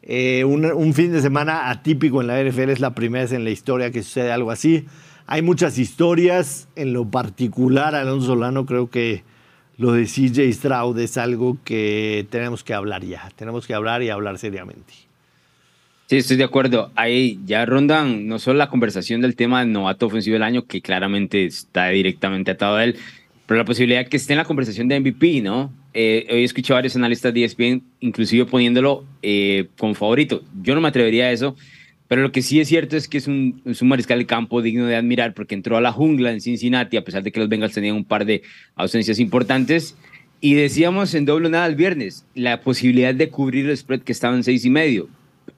[0.03, 3.45] Eh, un, un fin de semana atípico en la NFL, es la primera vez en
[3.45, 4.87] la historia que sucede algo así.
[5.27, 9.25] Hay muchas historias, en lo particular, Alonso Solano, creo que
[9.77, 14.11] lo de CJ Stroud es algo que tenemos que hablar ya, tenemos que hablar y
[14.11, 15.08] hablar seriamente.
[16.09, 16.90] Sí, estoy de acuerdo.
[16.97, 20.81] Ahí ya rondan no solo la conversación del tema del novato ofensivo del año, que
[20.81, 22.97] claramente está directamente atado a él,
[23.44, 25.71] pero la posibilidad que esté en la conversación de MVP, ¿no?
[25.92, 30.42] Eh, hoy escuché a varios analistas de ESPN, inclusive poniéndolo eh, como favorito.
[30.62, 31.57] Yo no me atrevería a eso,
[32.09, 34.62] pero lo que sí es cierto es que es un, es un mariscal de campo
[34.62, 37.51] digno de admirar porque entró a la jungla en Cincinnati, a pesar de que los
[37.51, 38.40] Bengals tenían un par de
[38.77, 39.94] ausencias importantes.
[40.40, 44.35] Y decíamos en doble nada el viernes, la posibilidad de cubrir el spread que estaba
[44.35, 45.11] en seis y medio.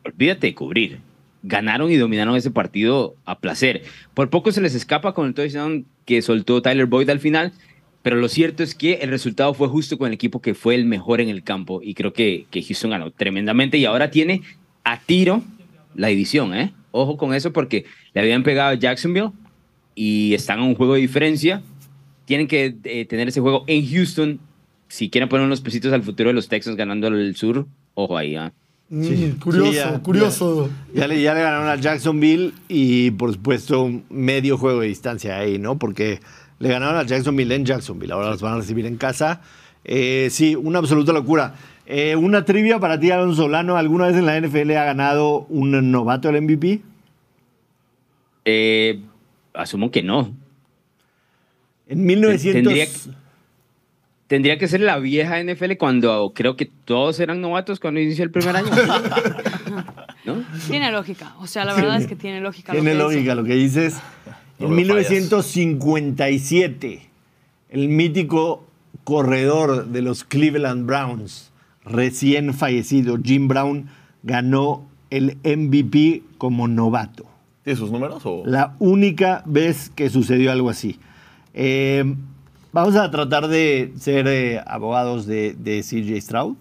[0.04, 0.98] Olvídate de cubrir.
[1.42, 3.82] Ganaron y dominaron ese partido a placer.
[4.14, 7.52] Por poco se les escapa con el touchdown que soltó Tyler Boyd al final,
[8.02, 10.84] pero lo cierto es que el resultado fue justo con el equipo que fue el
[10.84, 14.42] mejor en el campo y creo que, que Houston ganó tremendamente y ahora tiene
[14.84, 15.42] a tiro
[15.94, 16.72] la división, ¿eh?
[16.92, 17.84] Ojo con eso porque
[18.14, 19.30] le habían pegado a Jacksonville
[19.94, 21.62] y están a un juego de diferencia.
[22.24, 24.40] Tienen que eh, tener ese juego en Houston.
[24.88, 28.34] Si quieren poner unos pesitos al futuro de los Texans ganando el sur, ojo ahí,
[28.36, 28.52] ¿ah?
[28.90, 30.68] Sí, curioso, sí, ya, curioso.
[30.92, 35.58] Ya le, ya le ganaron a Jacksonville y por supuesto medio juego de distancia ahí,
[35.58, 35.78] ¿no?
[35.78, 36.18] Porque
[36.58, 39.42] le ganaron a Jacksonville en Jacksonville, ahora los van a recibir en casa.
[39.84, 41.54] Eh, sí, una absoluta locura.
[41.86, 43.76] Eh, una trivia para ti, Alonso Solano.
[43.76, 46.80] ¿Alguna vez en la NFL ha ganado un novato el MVP?
[48.44, 49.00] Eh,
[49.54, 50.34] asumo que no.
[51.88, 52.52] En 1900...
[52.52, 53.19] Tendría que-
[54.30, 58.30] Tendría que ser la vieja NFL cuando creo que todos eran novatos cuando inició el
[58.30, 58.70] primer año.
[60.24, 60.44] ¿No?
[60.68, 61.34] Tiene lógica.
[61.40, 62.72] O sea, la verdad es que tiene lógica.
[62.72, 63.96] lo Tiene lógica lo que dices.
[64.60, 65.10] No En me lo fallas.
[65.10, 67.02] 1957,
[67.70, 68.64] el mítico
[69.02, 71.50] corredor de los Cleveland Browns,
[71.84, 73.88] recién fallecido Jim Brown,
[74.22, 77.26] ganó el MVP como novato.
[77.64, 78.22] ¿Tienes sus números?
[78.24, 78.44] O?
[78.46, 81.00] La única vez que sucedió algo así.
[81.52, 82.04] Eh,
[82.72, 86.56] vamos a tratar de ser eh, abogados de, de CJ Stroud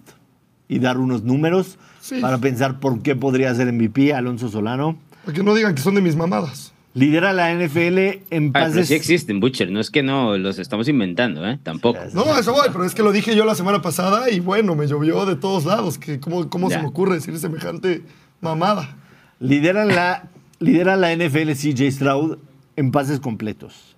[0.68, 2.18] y dar unos números Sí.
[2.20, 4.96] para pensar por qué podría ser MVP Alonso Solano.
[5.24, 6.72] Para que no digan que son de mis mamadas.
[6.94, 7.98] Lidera la NFL
[8.30, 8.88] en Ah, pero pases.
[8.88, 9.70] sí existen, Butcher.
[9.70, 11.58] No es que no los estamos inventando, ¿eh?
[11.62, 12.00] Tampoco.
[12.14, 14.86] No, eso voy, pero es que lo dije yo la semana pasada y bueno, me
[14.88, 15.98] llovió de todos lados.
[15.98, 18.02] Que ¿Cómo, cómo se me ocurre decir semejante
[18.40, 18.96] mamada?
[19.38, 22.38] Lidera la, lidera la NFL CJ Stroud
[22.76, 23.94] en pases completos.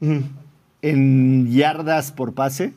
[0.00, 0.20] Mm.
[0.82, 2.72] En yardas por pase.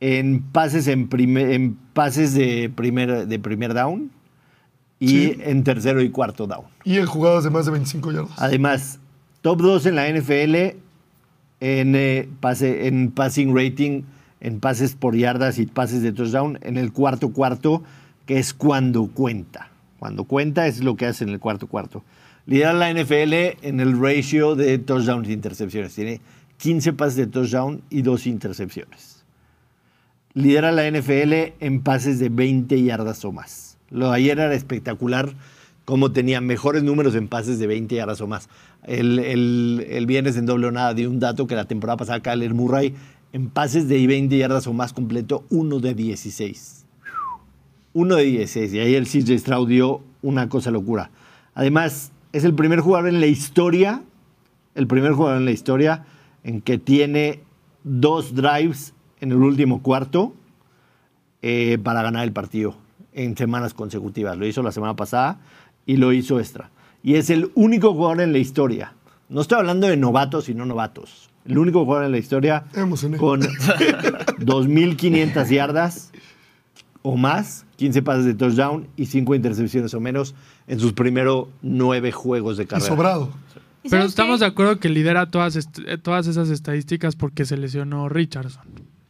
[0.00, 4.10] En pases, en prime- en pases de, primer, de primer down.
[4.98, 5.36] Y Sí.
[5.40, 6.64] en tercero y cuarto down.
[6.84, 8.32] Y en jugadas de más de 25 yardas.
[8.38, 8.98] Además,
[9.40, 10.76] top 2 en la NFL
[11.60, 14.02] en, eh, pase, en passing rating,
[14.40, 17.82] en pases por yardas y pases de touchdown, en el cuarto cuarto,
[18.26, 19.70] que es cuando cuenta.
[20.00, 22.02] Cuando cuenta es lo que hace en el cuarto cuarto.
[22.46, 25.94] Lidera la NFL en el ratio de touchdowns e intercepciones.
[25.94, 26.20] Tiene
[26.62, 29.24] 15 pases de touchdown y 2 intercepciones.
[30.32, 33.78] Lidera la NFL en pases de 20 yardas o más.
[33.90, 35.34] Lo de ayer era espectacular
[35.84, 38.48] cómo tenía mejores números en pases de 20 yardas o más.
[38.84, 42.20] El, el, el viernes en doble o nada dio un dato que la temporada pasada
[42.20, 42.94] Kyler Murray
[43.32, 46.86] en pases de 20 yardas o más completo, uno de 16.
[47.92, 48.72] Uno de 16.
[48.72, 51.10] Y ahí el CJ Stroud dio una cosa locura.
[51.54, 54.04] Además, es el primer jugador en la historia,
[54.76, 56.04] el primer jugador en la historia
[56.44, 57.40] en que tiene
[57.84, 60.34] dos drives en el último cuarto
[61.42, 62.74] eh, para ganar el partido
[63.12, 64.36] en semanas consecutivas.
[64.38, 65.38] Lo hizo la semana pasada
[65.86, 66.70] y lo hizo extra.
[67.02, 68.94] Y es el único jugador en la historia.
[69.28, 71.28] No estoy hablando de novatos y no novatos.
[71.44, 73.16] El único jugador en la historia emocioné.
[73.18, 73.40] con
[74.38, 76.12] 2.500 yardas,
[77.02, 80.34] o más, 15 pases de touchdown y 5 intercepciones o menos
[80.68, 82.86] en sus primeros 9 juegos de Y carrera.
[82.88, 83.30] sobrado.
[83.82, 84.44] ¿Y Pero estamos qué?
[84.44, 88.62] de acuerdo que lidera todas, eh, todas esas estadísticas porque se lesionó Richardson.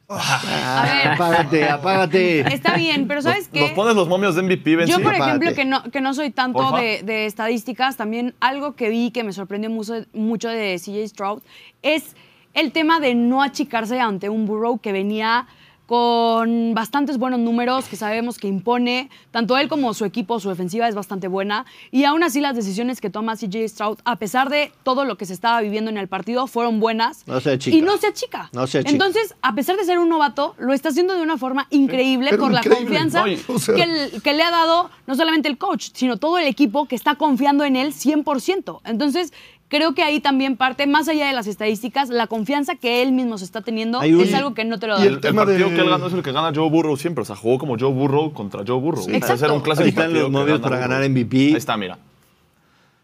[0.09, 1.09] Ah, A ver.
[1.09, 2.41] apágate, apágate.
[2.55, 3.61] Está bien, pero ¿sabes qué?
[3.61, 4.93] nos pones los momios de MVP, Benzi.
[4.93, 8.91] Yo, por ejemplo, que no, que no soy tanto de, de estadísticas, también algo que
[8.91, 11.43] vi que me sorprendió mucho, mucho de CJ Stroud
[11.83, 12.15] es
[12.53, 15.47] el tema de no achicarse ante un Burrow que venía
[15.87, 20.88] con bastantes buenos números, que sabemos que impone, tanto él como su equipo, su defensiva
[20.88, 24.73] es bastante buena, y aún así las decisiones que toma CJ Stroud, a pesar de
[24.85, 27.27] todo lo que se estaba viviendo en el partido, fueron buenas.
[27.27, 27.77] No se achica.
[27.77, 28.49] Y no se achica.
[28.53, 28.90] No se achica.
[28.92, 32.42] Entonces, a pesar de ser un novato, lo está haciendo de una forma increíble Pero
[32.45, 32.79] por increíble.
[32.79, 36.16] la confianza o sea- que, el- que le ha dado no solamente el coach, sino
[36.16, 38.81] todo el equipo que está confiando en él 100%.
[38.85, 39.33] Entonces,
[39.73, 43.39] creo que ahí también parte, más allá de las estadísticas, la confianza que él mismo
[43.39, 45.05] se está teniendo es algo que no te lo y da.
[45.07, 47.23] El, el tema partido de- que él ganó es el que gana Joe Burrow siempre.
[47.23, 49.03] O sea, jugó como Joe Burrow contra Joe Burrow.
[49.03, 49.11] Sí.
[49.11, 49.63] Ese era un Exacto.
[49.63, 50.79] clásico Ahí están los gana para Burrow.
[50.89, 51.37] ganar MVP.
[51.37, 51.99] Ahí está, mira.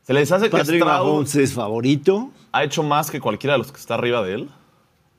[0.03, 2.31] Se les hace que Patrick Mahomes es favorito.
[2.53, 4.49] ha hecho más que cualquiera de los que está arriba de él.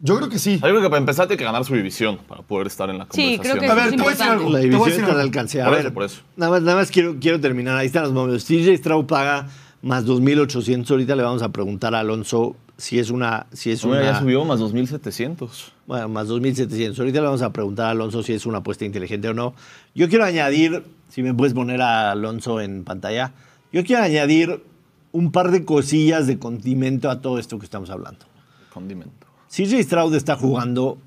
[0.01, 0.55] Yo creo que sí.
[0.55, 3.05] Yo creo que para empezar tiene que ganar su división para poder estar en la
[3.11, 3.41] Sí, conversación.
[3.41, 4.43] creo que A ver, es te voy a decir importante.
[4.45, 4.49] algo.
[4.49, 5.61] La división está al alcance.
[5.61, 6.21] A Por ver, eso, por eso.
[6.37, 7.75] Nada más, nada más quiero, quiero terminar.
[7.75, 8.45] Ahí están los momios.
[8.45, 9.47] CJ Stroud paga
[9.81, 10.89] más 2.800.
[10.91, 13.47] Ahorita le vamos a preguntar a Alonso si es una...
[13.51, 15.49] Si es una ya subió más 2.700.
[15.87, 16.97] Bueno, más 2.700.
[16.99, 19.53] Ahorita le vamos a preguntar a Alonso si es una apuesta inteligente o no.
[19.95, 23.33] Yo quiero añadir, si me puedes poner a Alonso en pantalla,
[23.71, 24.63] yo quiero añadir
[25.11, 28.25] un par de cosillas de condimento a todo esto que estamos hablando.
[28.73, 29.27] Condimento.
[29.49, 30.99] CJ Stroud está jugando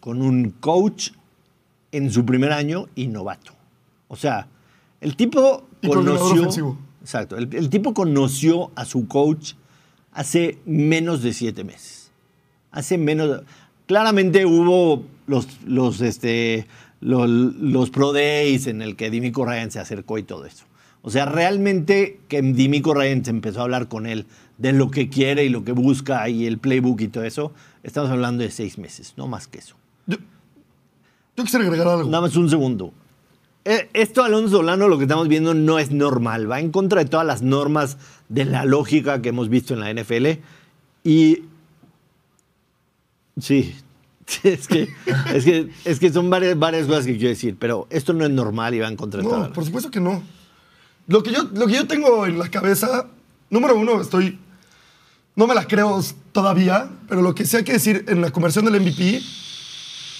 [0.00, 1.10] con un coach
[1.90, 3.52] en su primer año y novato.
[4.08, 4.46] O sea,
[5.00, 6.76] el tipo Y conoció.
[7.02, 7.36] Exacto.
[7.36, 9.52] El, el tipo conoció a su coach
[10.12, 12.10] hace menos de siete meses.
[12.70, 13.42] Hace menos.
[13.86, 16.66] Claramente hubo los, los, este,
[17.00, 20.64] los, los Pro Days en el que Dimico Ryan se acercó y todo eso.
[21.02, 24.26] O sea, realmente que Dimico Ryan se empezó a hablar con él
[24.58, 28.10] de lo que quiere y lo que busca y el playbook y todo eso, estamos
[28.10, 29.74] hablando de seis meses, no más que eso.
[30.06, 30.18] Yo,
[31.36, 32.08] yo quisiera agregar algo.
[32.08, 32.94] Nada más un segundo.
[33.64, 36.50] Eh, Esto, Alonso Solano, lo que estamos viendo no es normal.
[36.50, 37.96] Va en contra de todas las normas
[38.28, 40.40] de la lógica que hemos visto en la NFL.
[41.04, 41.42] Y.
[43.40, 43.74] Sí.
[44.44, 44.88] Es que,
[45.34, 48.30] es que, es que son varias, varias cosas que quiero decir, pero esto no es
[48.30, 50.22] normal y va en contra de todas No, las por supuesto que no.
[51.08, 53.08] Lo que, yo, lo que yo tengo en la cabeza,
[53.50, 54.38] número uno, estoy.
[55.34, 58.64] No me la creo todavía, pero lo que sí hay que decir en la conversión
[58.64, 59.20] del MVP,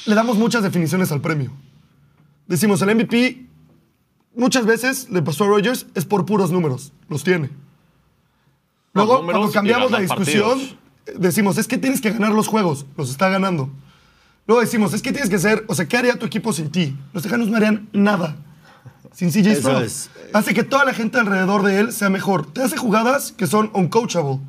[0.07, 1.52] le damos muchas definiciones al premio.
[2.46, 3.46] Decimos, el MVP
[4.35, 7.50] muchas veces le pasó a Rogers, es por puros números, los tiene.
[8.94, 10.76] Luego, cuando cambiamos la discusión, partidos.
[11.18, 13.70] decimos, es que tienes que ganar los juegos, los está ganando.
[14.46, 16.96] Luego decimos, es que tienes que ser, o sea, ¿qué haría tu equipo sin ti?
[17.14, 18.37] Los Tejanos no harían nada
[19.12, 19.83] sin CJ Eso Stroud.
[19.85, 20.11] es.
[20.33, 22.50] Hace que toda la gente alrededor de él sea mejor.
[22.52, 24.40] Te hace jugadas que son uncoachable.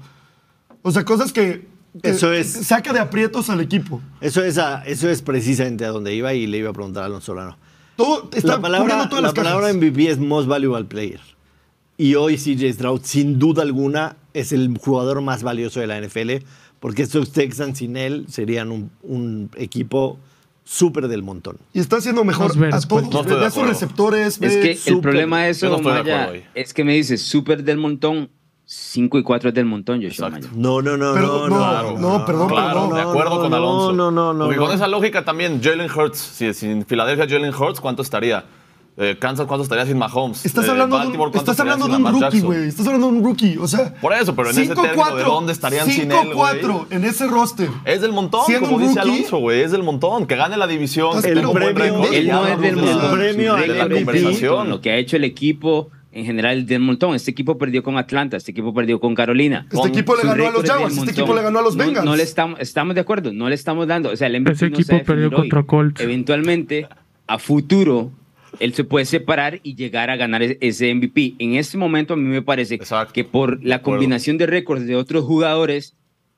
[0.82, 1.68] O sea, cosas que,
[2.02, 2.52] que Eso es.
[2.66, 4.02] saca de aprietos al equipo.
[4.20, 7.06] Eso es, a- eso es precisamente a donde iba y le iba a preguntar a
[7.06, 7.58] Alonso Solano.
[7.96, 9.74] Todo está la palabra, todas la las palabra.
[9.74, 11.22] MVP es Most Valuable Player.
[11.98, 16.46] Y hoy CJ Stroud, sin duda alguna, es el jugador más valioso de la NFL,
[16.80, 20.18] porque estos Texans sin él serían un, un equipo
[20.64, 21.58] súper del montón.
[21.74, 23.10] Y está haciendo mejor veres, a todos.
[23.10, 23.28] pues.
[23.28, 24.40] No de sus receptores.
[24.42, 28.30] Es que el problema de eso, no de es que me dices súper del montón,
[28.66, 30.30] 5 y 4 es del montón, Joshua.
[30.30, 30.48] Maya.
[30.56, 32.00] No, no, no, Pero no, no, no.
[32.20, 32.96] no, perdón, Claro, no.
[32.96, 33.94] de acuerdo no, con no, Alonso.
[33.94, 34.66] no, no, no, Porque no.
[34.68, 38.46] con esa lógica también, Jalen Hurts, si, si en Filadelfia Jalen Hurts, ¿cuánto estaría?
[38.96, 40.46] Eh, Kansas, ¿cuánto estaría sin Mahomes?
[40.46, 42.68] Estás Eh, hablando, de un, Baltimore, ¿cuánto estás hablando de un rookie, güey.
[42.68, 43.58] Estás hablando de un rookie.
[43.58, 43.92] O sea.
[43.96, 46.62] Por eso, pero en ese término, ¿de dónde estarían sin él, güey?
[46.62, 47.70] 5-4 en ese roster.
[47.86, 49.16] Es del montón, Siendo como dice rookie.
[49.16, 49.62] Alonso, güey.
[49.62, 50.28] Es del montón.
[50.28, 51.18] Que gane la división.
[51.26, 53.12] El premio- Él no es del montón.
[53.18, 54.70] premio del conversación.
[54.70, 57.16] Lo que ha hecho el equipo en general del montón.
[57.16, 59.68] Este equipo perdió con Atlanta, este equipo perdió con Carolina.
[59.72, 61.10] Este equipo le ganó a los Jaguars, este montón.
[61.24, 62.06] equipo le ganó a los No- Bengals.
[62.06, 64.10] No, le estamos, estamos de acuerdo, no le estamos dando.
[64.12, 65.34] O sea, el MVP Ese no equipo perdió hoy.
[65.36, 66.02] contra Colts.
[66.02, 66.88] Eventualmente,
[67.28, 68.12] a futuro,
[68.60, 71.34] él se puede separar y llegar a ganar ese MVP.
[71.40, 73.12] En este momento, a mí me parece Exacto.
[73.14, 75.96] que por la combinación de récords de otros jugadores,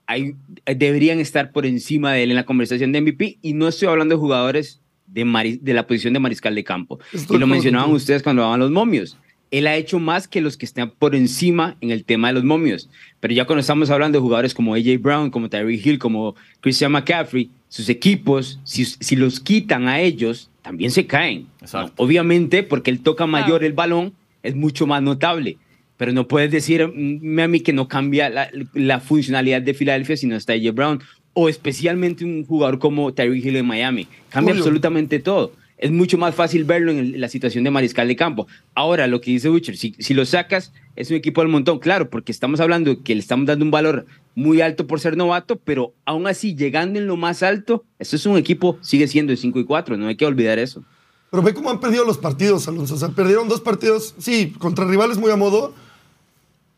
[0.08, 0.36] hay,
[0.66, 3.38] deberían estar por encima de él en la conversación de MVP.
[3.42, 7.00] Y no estoy hablando de jugadores de, mari- de la posición de mariscal de campo.
[7.12, 9.18] Estoy y lo mencionaban ustedes cuando hablaban los momios.
[9.58, 12.44] Él ha hecho más que los que están por encima en el tema de los
[12.44, 12.90] momios.
[13.22, 16.92] Pero ya cuando estamos hablando de jugadores como AJ Brown, como Tyree Hill, como Christian
[16.92, 21.48] McCaffrey, sus equipos, si, si los quitan a ellos, también se caen.
[21.96, 24.12] Obviamente, porque él toca mayor el balón,
[24.44, 25.58] es mucho más notable.
[25.96, 30.28] Pero no puedes decirme a mí que no cambia la, la funcionalidad de Filadelfia si
[30.28, 31.02] no está AJ Brown.
[31.32, 34.08] O especialmente un jugador como Tyree Hill en Miami.
[34.28, 35.54] Cambia absolutamente todo.
[35.86, 38.48] Es mucho más fácil verlo en, la situación de mariscal de campo.
[38.74, 42.32] Ahora, lo que dice Butcher, si, lo sacas, es un equipo del montón, claro, porque
[42.32, 45.94] estamos hablando de que le estamos dando un valor muy alto por ser novato, pero
[46.06, 49.60] aún así, llegando en lo más alto, eso es un equipo, sigue siendo de 5
[49.60, 50.84] y 4, no hay que olvidar eso.
[51.30, 52.96] Pero ve cómo han perdido los partidos, Alonso.
[52.96, 55.74] O sea, perdieron dos partidos, sí, contra rivales muy a modo,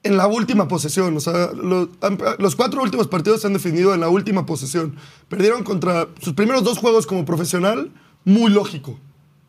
[0.03, 1.15] en la última posesión.
[1.15, 4.95] O sea, lo- han- los cuatro últimos partidos se han definido en la última posesión.
[5.29, 7.91] Perdieron contra sus primeros dos juegos como profesional,
[8.27, 8.99] muy lógico.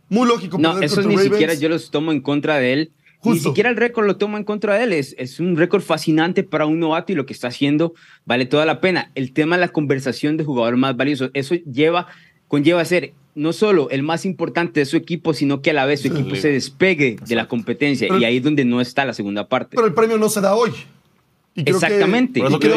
[0.09, 0.57] Muy lógico.
[0.57, 1.33] No, esos ni Ravens.
[1.33, 2.93] siquiera yo los tomo en contra de él.
[3.25, 4.93] Ni siquiera el récord lo tomo en contra de él.
[4.93, 7.93] Es, es un récord fascinante para un novato y lo que está haciendo
[8.25, 9.11] vale toda la pena.
[9.17, 12.07] El tema de la conversación de jugador más valioso, eso lleva,
[12.47, 15.85] conlleva a ser no solo el más importante de su equipo, sino que a la
[15.85, 18.07] vez su equipo se despegue de la competencia.
[18.09, 19.75] Pero- y ahí es donde no está la segunda parte.
[19.77, 20.71] Pero el premio no se da hoy.
[21.59, 22.38] Y creo que- Exactamente.
[22.40, 22.68] Eso a lo que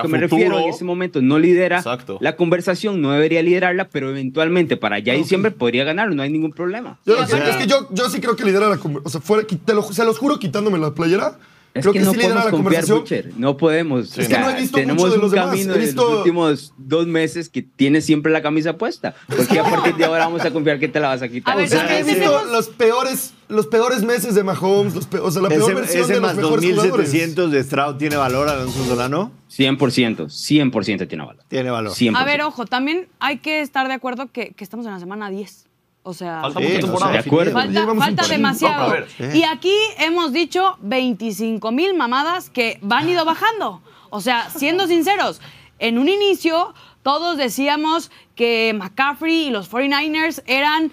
[0.00, 2.16] a me refiero en este momento no lidera Exacto.
[2.20, 5.18] la conversación, no debería liderarla, pero eventualmente para ya Ok.
[5.18, 6.98] diciembre podría ganarlo, no hay ningún problema.
[7.04, 9.02] Yo, Sí, o sea, aparte- es que yo, yo sí creo que lidera la conversación.
[9.06, 11.38] O sea, fuera, te lo- se los juro quitándome la playera.
[11.74, 12.86] Es creo que, que, no sí podemos confiar.
[12.86, 13.30] Butcher.
[13.36, 14.08] No podemos.
[14.10, 15.48] Sí, O sea, no he visto tenemos mucho de un los demás.
[15.50, 19.14] camino de visto- los últimos dos meses que tienes siempre la camisa puesta.
[19.26, 21.52] Porque a partir de ahora vamos a confiar que te la vas a quitar.
[21.52, 24.44] A ver, O sea, es que he visto tenemos- los peores, los peores meses de
[24.44, 26.90] Mahomes, los pe- o sea, la peor Ese, versión ese de los más mejores jugadores.
[26.92, 29.32] 2700 de Stroud tiene valor, Alonso Solano.
[29.48, 31.42] 100%, 100% tiene valor.
[31.48, 31.92] Tiene valor.
[31.92, 32.16] 100%.
[32.16, 35.28] A ver, ojo, también hay que estar de acuerdo que, que estamos en la semana
[35.30, 35.66] 10.
[36.06, 37.12] O sea, Falta Sí, mucha o sea, temporada.
[37.12, 37.96] de acuerdo.
[37.96, 38.94] falta, demasiado.
[39.32, 43.80] Y aquí hemos dicho 25 mil mamadas que van ido bajando.
[44.10, 45.40] O sea, siendo sinceros,
[45.78, 50.90] en un inicio todos decíamos que McCaffrey y los 49ers eran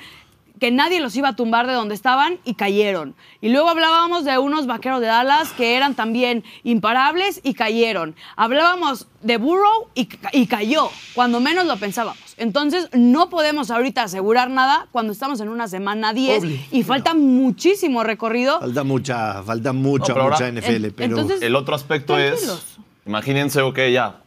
[0.62, 3.16] que nadie los iba a tumbar de donde estaban y cayeron.
[3.42, 8.16] Y luego hablábamos de unos vaqueros de Dallas que eran también imparables y cayeron.
[8.36, 12.36] Hablábamos de Burrow y, y cayó, cuando menos lo pensábamos.
[12.38, 16.58] Entonces, no podemos ahorita asegurar nada cuando estamos en una semana 10 Obvio.
[16.72, 18.60] y falta muchísimo recorrido.
[18.60, 22.20] Falta mucha, falta mucha, No, pero ahora- mucha NFL, En- pero entonces- El otro aspecto
[22.20, 24.22] es, imagínense, ok, ya,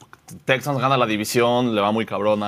[0.44, 2.42] Texans gana la división, le va muy cabrón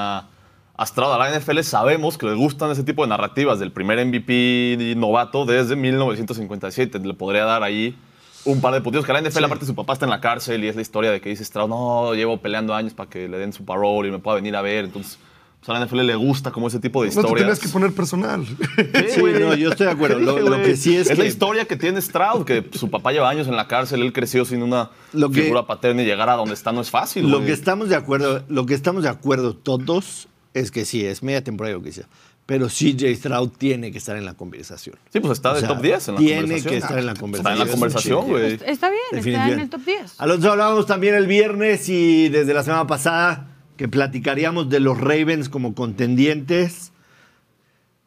[0.76, 1.12] a a Stroud.
[1.12, 5.46] A la NFL sabemos que le gustan ese tipo de narrativas del primer MVP novato
[5.46, 6.98] desde 1957.
[7.00, 7.96] Le podría dar ahí
[8.44, 9.04] un par de puntos.
[9.06, 11.20] Que la NFL, aparte, su papá está en la cárcel y es la historia de
[11.20, 14.18] que dice Stroud, no, llevo peleando años para que le den su parole y me
[14.18, 14.84] pueda venir a ver.
[14.84, 15.18] Entonces,
[15.58, 17.40] pues, a la NFL le gusta como ese tipo de No te historias.
[17.40, 18.46] tenías que poner personal.
[18.46, 20.18] Sí, no, yo estoy de acuerdo.
[20.18, 23.12] Lo, lo que sí es, es que la historia que tiene Stroud, que su papá
[23.12, 26.28] lleva años en la cárcel, él creció sin una Lo que- figura paterna y llegar
[26.28, 27.28] a donde está no es fácil.
[27.30, 27.46] lo güey.
[27.46, 30.28] que estamos de acuerdo, lo que estamos de acuerdo todos
[30.60, 32.06] es que sí, es media temporada lo que sea.
[32.46, 34.96] Pero CJ Stroud tiene que estar en la conversación.
[35.12, 36.70] Sí, pues está O sea, top 10 en la tiene conversación.
[36.72, 37.52] que estar en la Está conversación.
[37.60, 38.52] en la conversación, güey.
[38.66, 40.14] Está bien, está en el top 10.
[40.18, 45.48] Alonso, hablábamos también el viernes y desde la semana pasada que platicaríamos de los Ravens
[45.48, 46.92] como contendientes.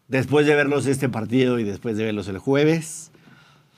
[0.07, 3.11] Después de verlos este partido y después de verlos el jueves.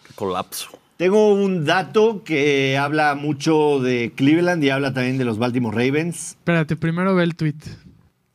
[0.08, 0.70] Qué colapso.
[0.98, 6.30] Tengo un dato que habla mucho de Cleveland y habla también de los Baltimore Ravens.
[6.38, 7.56] Espérate, primero ve el tweet.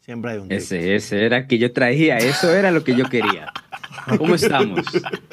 [0.06, 3.52] Siempre hay un Ese, ese era que yo traía, eso era lo que yo quería.
[4.16, 4.82] ¿Cómo estamos?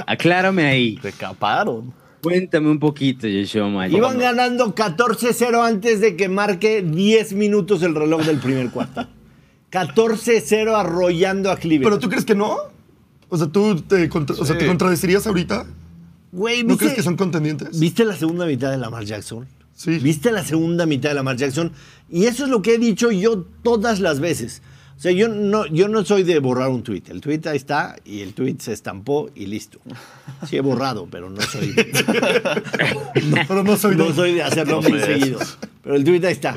[0.08, 0.96] Aclárame ahí.
[1.00, 1.94] Te caparon.
[2.24, 3.96] Cuéntame un poquito, Yoshua Maya.
[3.96, 9.08] Iban ganando 14-0 antes de que marque 10 minutos el reloj del primer cuarto.
[9.72, 11.84] 14-0 arrollando a Cleveland.
[11.84, 12.58] ¿Pero tú crees que no?
[13.30, 14.58] O sea, ¿tú te, contra- o sea.
[14.58, 15.68] ¿te contradecirías ahorita?
[16.32, 17.80] Güey, ¿No ¿viste, crees que son contendientes?
[17.80, 19.48] ¿viste la segunda mitad de Lamar Jackson?
[19.84, 20.00] Sí.
[20.00, 21.74] ¿Viste la segunda mitad de Lamar Jackson?
[22.10, 24.62] Y eso es lo que he dicho yo todas las veces.
[24.96, 27.04] O sea, yo no, yo no soy de borrar un tweet.
[27.10, 29.80] El tweet ahí está y el tweet se estampó y listo.
[30.48, 31.76] Sí he borrado, pero no soy...
[33.26, 34.08] No, pero no soy de...
[34.08, 35.40] No soy de hacerlo muy seguido.
[35.82, 36.56] Pero el tweet ahí está.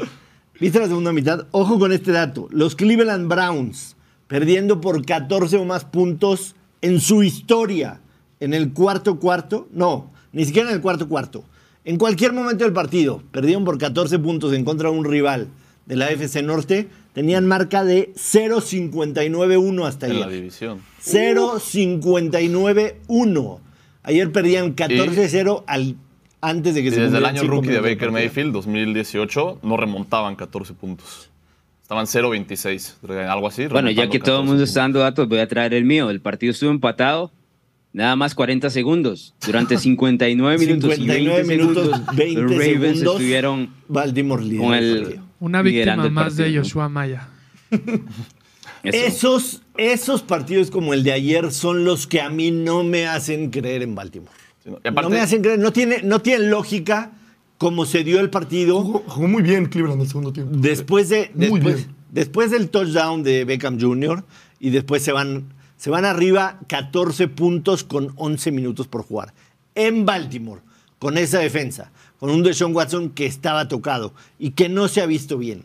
[0.60, 1.46] ¿Viste la segunda mitad?
[1.50, 2.46] Ojo con este dato.
[2.52, 3.96] Los Cleveland Browns
[4.28, 8.00] perdiendo por 14 o más puntos en su historia
[8.38, 9.68] en el cuarto cuarto.
[9.72, 11.44] No, ni siquiera en el cuarto cuarto.
[11.87, 15.46] En cualquier momento del partido perdieron por 14 puntos en contra de un rival
[15.87, 16.88] de la FC Norte.
[17.15, 20.40] Tenían marca de 0.59-1 hasta En la ayer.
[20.40, 20.81] división.
[21.02, 23.60] 0.59-1.
[24.02, 25.94] Ayer perdían 14-0 al,
[26.40, 28.10] antes de que Y se desde el año rookie de Baker.
[28.10, 31.31] Mayfield, 2018, no remontaban 14 puntos.
[31.83, 32.94] Estaban 0-26,
[33.29, 33.69] algo así.
[33.69, 36.10] Bueno, ya que todo el 14 mundo está dando datos, voy a traer el mío.
[36.10, 37.31] El partido estuvo empatado,
[37.97, 39.35] nada más 40 segundos.
[39.44, 43.15] Durante 59 minutos 59 y 20 minutos, segundos, 20 los Ravens segundos.
[43.15, 45.21] estuvieron Baltimore líder con el...
[45.40, 46.57] Una víctima más de.
[46.57, 47.29] Joshua Maya.
[48.83, 49.07] Eso.
[49.07, 53.51] Esos, esos partidos como el de ayer son los que a mí no me hacen
[53.51, 54.31] creer en Baltimore.
[54.65, 57.11] No, y aparte- no me hacen creer, no tiene, no tiene lógica
[57.59, 60.55] cómo se dio el partido Jugó, jugó muy bien Cleveland el segundo tiempo.
[60.57, 61.88] después, de, Muy después, bien.
[62.13, 64.25] después del touchdown de Beckham Jr.
[64.61, 65.44] y después se van
[65.77, 69.35] Se van arriba 14 puntos con 11 minutos por jugar.
[69.74, 70.62] En Baltimore,
[70.98, 75.06] con esa defensa, con un Deshaun Watson que estaba tocado y que no se ha
[75.06, 75.62] visto bien.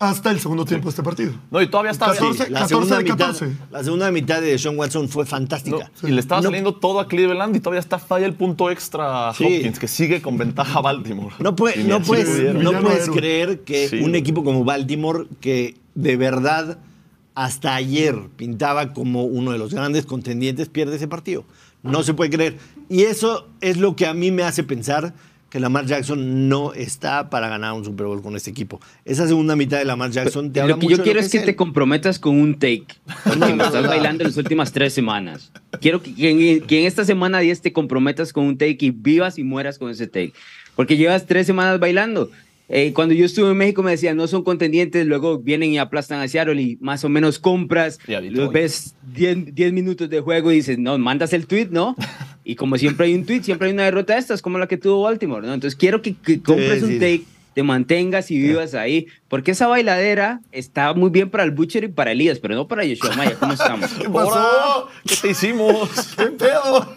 [0.00, 1.32] Hasta el segundo tiempo de este partido.
[1.50, 2.22] No, y todavía estaba bien.
[2.22, 3.56] 14, La 14 segunda, de mitad, 14.
[3.72, 5.90] la segunda mitad de Deshaun Watson fue No, fantástica.
[6.04, 9.30] y le estaba No- saliendo todo a Cleveland y todavía está falla el punto extra
[9.30, 9.42] a Sí.
[9.44, 11.34] Hopkins, que sigue con ventaja a Baltimore.
[11.40, 16.16] No, puede- no puedes, no puedes creer que Sí, un equipo como Baltimore, que de
[16.16, 16.78] verdad
[17.38, 21.44] hasta ayer pintaba como uno de los grandes contendientes, pierde ese partido.
[21.84, 22.56] No se puede creer.
[22.88, 25.14] Y eso es lo que a mí me hace pensar
[25.48, 28.80] que Lamar Jackson no está para ganar un Super Bowl con este equipo.
[29.04, 31.26] Esa segunda mitad de Lamar Jackson te habla Lo que mucho yo de quiero lo
[31.26, 31.44] es que él.
[31.44, 32.86] te comprometas con un take.
[33.22, 35.52] Porque me estás bailando las últimas tres semanas.
[35.80, 38.90] Quiero que, que en, que en esta semana 10 te comprometas con un take y
[38.90, 40.32] vivas y mueras con ese take.
[40.74, 42.32] Porque llevas tres semanas bailando.
[42.68, 46.20] Eh, cuando yo estuve en México me decían, no son contendientes, luego vienen y aplastan
[46.20, 50.56] a Seattle y más o menos compras, los ves 10 10 minutos de juego y
[50.56, 51.96] dices, no, mandas el tweet, ¿no?
[52.44, 54.78] Y como siempre hay un tweet, siempre hay una derrota de estas, como la que
[54.78, 55.52] tuvo Baltimore, ¿no?
[55.52, 56.98] Entonces quiero que, que compres sí, un sí.
[56.98, 57.24] take
[57.58, 59.08] te mantengas y vivas ahí.
[59.26, 62.84] Porque esa bailadera está muy bien para el Butcher y para Elías, pero no para
[62.84, 63.34] Yoshua Maya.
[63.34, 63.90] ¿Cómo estamos?
[64.00, 64.88] ¿Qué pasó?
[65.04, 65.90] ¿Qué te hicimos?
[66.16, 66.94] ¿Qué pedo?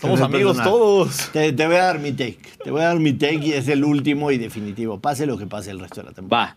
[0.00, 0.70] Somos amigos personal.
[0.70, 1.30] todos.
[1.32, 2.38] Te, te voy a dar mi take.
[2.62, 5.00] Te voy a dar mi take y es el último y definitivo.
[5.00, 6.46] Pase lo que pase el resto de la temporada.
[6.52, 6.56] Va.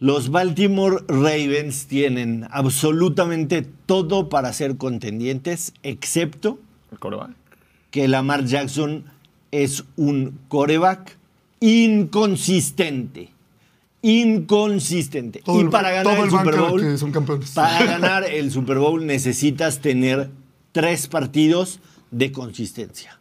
[0.00, 6.58] Los Baltimore Ravens tienen absolutamente todo para ser contendientes, excepto
[6.92, 7.30] El coreback.
[7.90, 9.04] que Lamar Jackson
[9.50, 11.16] es un coreback
[11.60, 13.30] inconsistente.
[14.02, 15.40] Inconsistente.
[15.44, 17.50] Todo y para ganar todo el el Super Bowl, que son campeones.
[17.52, 20.28] para ganar el Super Bowl necesitas tener
[20.72, 21.80] tres partidos
[22.14, 23.18] de consistencia.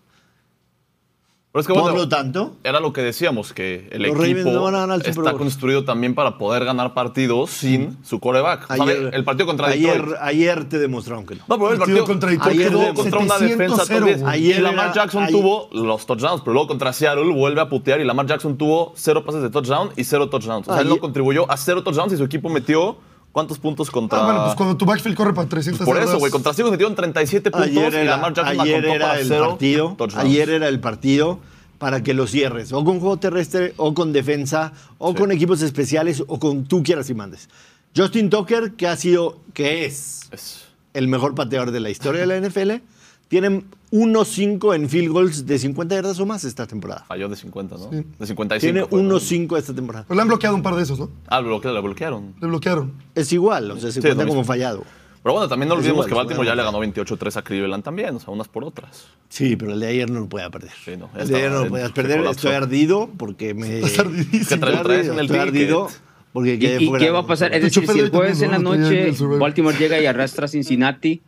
[1.51, 4.63] Pero es que Por bueno, lo tanto, era lo que decíamos, que el equipo no
[4.63, 8.71] van a ganar el Super está construido también para poder ganar partidos sin su coreback.
[8.71, 10.17] O sea, ayer, el partido contra ayer, Detroit.
[10.19, 11.43] ayer te demostraron que no.
[11.47, 14.03] No, pero el Partido partido contra Detroit Ayer quedó de- contra una 700-0, defensa top
[14.05, 14.21] 10.
[14.23, 14.33] güey.
[14.33, 17.69] Ayer y Lamar era- Jackson ayer- tuvo los touchdowns, pero luego contra Seattle vuelve a
[17.69, 20.67] putear y Lamar Jackson tuvo cero pases de touchdown y cero touchdowns.
[20.67, 22.97] O sea, él no contribuyó a cero touchdowns y su equipo metió
[23.33, 24.19] ¿cuántos puntos contra...?
[24.21, 26.95] Ah, bueno, pues cuando tu backfield corre para 300 Por eso, güey, contra Seahawks metieron
[26.95, 29.95] 37 puntos Ayer y era, Lamar Jackson la ayer era para el cero partido.
[29.97, 30.25] touchdowns.
[30.25, 31.39] Ayer era el partido
[31.79, 32.71] para que lo cierres.
[32.71, 35.17] O con juego terrestre, o con defensa, o Sí.
[35.17, 37.49] con equipos especiales, o con tú quieras y mandes.
[37.97, 40.63] Justin Tucker, que ha sido, que es Es-
[40.93, 42.81] el mejor pateador de la historia de la NFL,
[43.27, 47.05] tiene 1-5 en field goals de 50 yardas o más esta temporada.
[47.07, 47.89] Falló de 50, ¿no?
[47.89, 48.05] Sí.
[48.19, 48.59] De 55.
[48.59, 49.19] Tiene fue, ¿no?
[49.19, 50.05] 1-5 esta temporada.
[50.07, 51.09] Pero le han bloqueado un par de esos, ¿no?
[51.27, 52.35] Ah, lo bloquearon, lo bloquearon.
[52.41, 52.93] Le bloquearon.
[53.15, 54.83] Es igual, o sea, se Sí, cuenta como fallado.
[55.23, 58.13] Pero bueno, también no olvidemos igual, que Baltimore ya le ganó 28-3 a Cleveland también,
[58.13, 59.05] o sea, unas por otras.
[59.29, 60.71] Sí, pero el de ayer no lo podía perder.
[60.83, 62.17] Sí, no, el de ayer no lo podías perder.
[62.17, 62.49] colapsó.
[62.49, 63.77] Estoy ardido porque me.
[63.79, 64.61] Estás ardidísimo.
[64.65, 65.87] Que en el Estoy ardido
[66.33, 67.53] porque ¿Y, y fuera qué va a pasar?
[67.53, 69.13] Es decir, si el jueves en la noche.
[69.39, 71.21] Baltimore llega y arrastra a Cincinnati,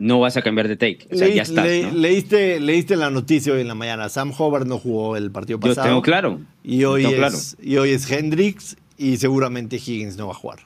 [0.00, 1.06] no vas a cambiar de take.
[1.12, 1.62] O sea, Leí- ya está.
[1.64, 1.92] le- ¿no?
[1.92, 4.08] leíste, leíste la noticia hoy en la mañana.
[4.08, 5.86] Sam Hobart no jugó el partido Yo pasado.
[5.88, 6.40] tengo claro.
[6.64, 10.60] Y hoy, es, y hoy es Hendricks y seguramente Higgins no va a jugar.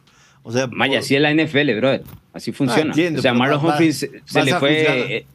[0.44, 2.04] O sea, Maya, por- así es la NFL, brother.
[2.32, 2.90] Así funciona.
[2.90, 4.78] entiendo, o sea, Marlon Humphries se, le fue.
[4.78, 4.96] juzgar.
[4.98, 5.26] eh,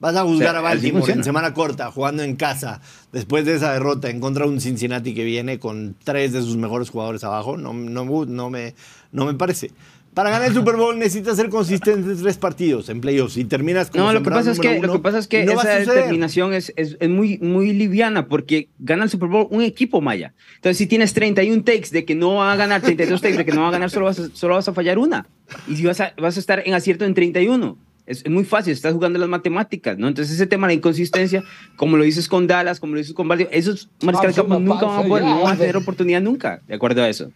[0.00, 2.80] Vas a juzgar O sea, a Baltimore en semana corta, jugando en casa,
[3.12, 6.56] después de esa derrota en contra de un Cincinnati que viene con tres de sus
[6.56, 7.56] mejores jugadores abajo.
[7.56, 8.74] No, no, no me,
[9.12, 9.70] no me parece.
[10.14, 13.90] Para ganar el Super Bowl necesitas ser consistente en tres partidos en playoffs y terminas
[13.90, 15.76] como No, lo que, pasa es que, lo uno que pasa es que no esa
[15.80, 20.32] determinación es, es, es muy, muy liviana porque gana el Super Bowl un equipo maya.
[20.54, 23.50] Entonces, si tienes 31 takes de que no va a ganar, 32 takes de que
[23.50, 25.26] no va a ganar, solo vas a, solo vas a fallar una.
[25.66, 27.76] Y si vas a, vas a estar en acierto en 31.
[28.06, 30.06] Es, es muy fácil, estás jugando las matemáticas, ¿no?
[30.06, 31.42] Entonces, ese tema de inconsistencia,
[31.74, 34.86] como lo dices con Dallas, como lo dices con Baltimore, esos mariscales de campo nunca
[34.86, 37.32] van a poder, no van a tener oportunidad nunca, de acuerdo a eso.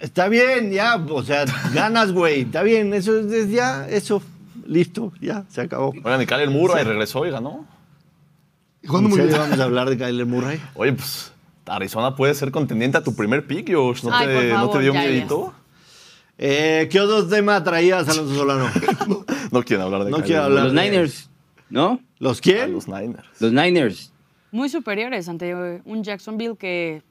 [0.00, 1.44] Está bien, ya, o sea,
[1.74, 2.42] ganas, güey.
[2.42, 4.22] Está bien, eso es ya, eso,
[4.66, 5.88] listo, ya, se acabó.
[5.90, 7.66] Oigan, y Kyler Murray regresó y ganó.
[8.82, 9.32] Y ¿En muy bien.
[9.32, 10.60] vamos a hablar de Kyler Murray?
[10.74, 11.32] Oye, pues
[11.66, 14.04] Arizona puede ser contendiente a tu primer pick, Josh.
[14.04, 15.52] ¿No, Ay, te, por ¿no te dio miedito?
[16.38, 18.70] Eh, ¿Qué otro tema traías, Alonso Solano?
[19.50, 21.30] No quieren hablar de No Kyler quiero hablar Los de- Niners,
[21.70, 22.00] ¿no?
[22.18, 22.72] ¿Los quién?
[22.72, 23.26] los Niners.
[23.40, 24.12] Los Niners.
[24.52, 27.02] Muy superiores ante un Jacksonville que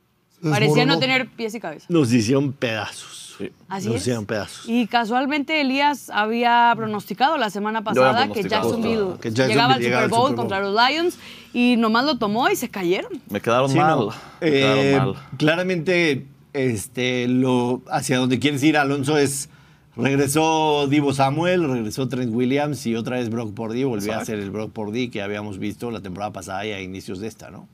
[0.42, 1.86] parecía no tener pies y cabeza.
[1.90, 3.36] Nos hicieron pedazos.
[3.38, 3.52] Sí.
[3.68, 4.02] Así Nos es.
[4.02, 4.66] hicieron pedazos.
[4.68, 9.74] Y casualmente Elías había pronosticado la semana pasada que pronosticado Jacksonville, esto, que Jacksonville llegaba
[9.76, 10.36] al Super Bowl Super Bowl.
[10.36, 11.18] contra los Lions
[11.54, 13.12] y nomás lo tomó y se cayeron.
[13.30, 14.00] Me quedaron Sí, mal.
[14.00, 14.08] no.
[14.08, 15.24] Me Eh, quedaron mal.
[15.38, 19.50] Claramente, este, lo, hacia donde quieres ir, Alonso, es.
[19.96, 23.84] Regresó Divo Samuel, regresó Trent Williams y otra vez Brock Purdy.
[23.84, 27.20] Volvió a ser el Brock Purdy que habíamos visto la temporada pasada y a inicios
[27.20, 27.68] de esta, ¿no?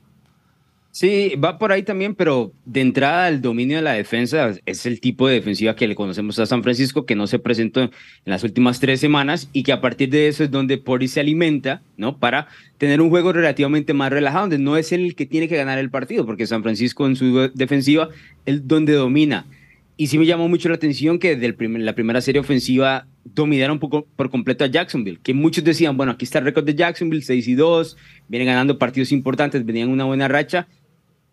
[0.94, 5.00] Sí, va por ahí también, pero de entrada el dominio de la defensa es el
[5.00, 7.90] tipo de defensiva que le conocemos a San Francisco, que no se presentó en
[8.26, 11.82] las últimas tres semanas y que a partir de eso es donde Pori se alimenta,
[11.96, 12.18] ¿no?
[12.18, 12.46] Para
[12.78, 15.90] tener un juego relativamente más relajado, donde no es el que tiene que ganar el
[15.90, 18.10] partido, porque San Francisco en su defensiva
[18.46, 19.46] es donde domina.
[19.96, 24.06] Y sí me llamó mucho la atención que desde la primera serie ofensiva dominaron poco
[24.14, 27.48] por completo a Jacksonville, que muchos decían, bueno, aquí está el récord de Jacksonville, 6
[27.48, 27.96] y 2,
[28.28, 30.68] vienen ganando partidos importantes, venían una buena racha,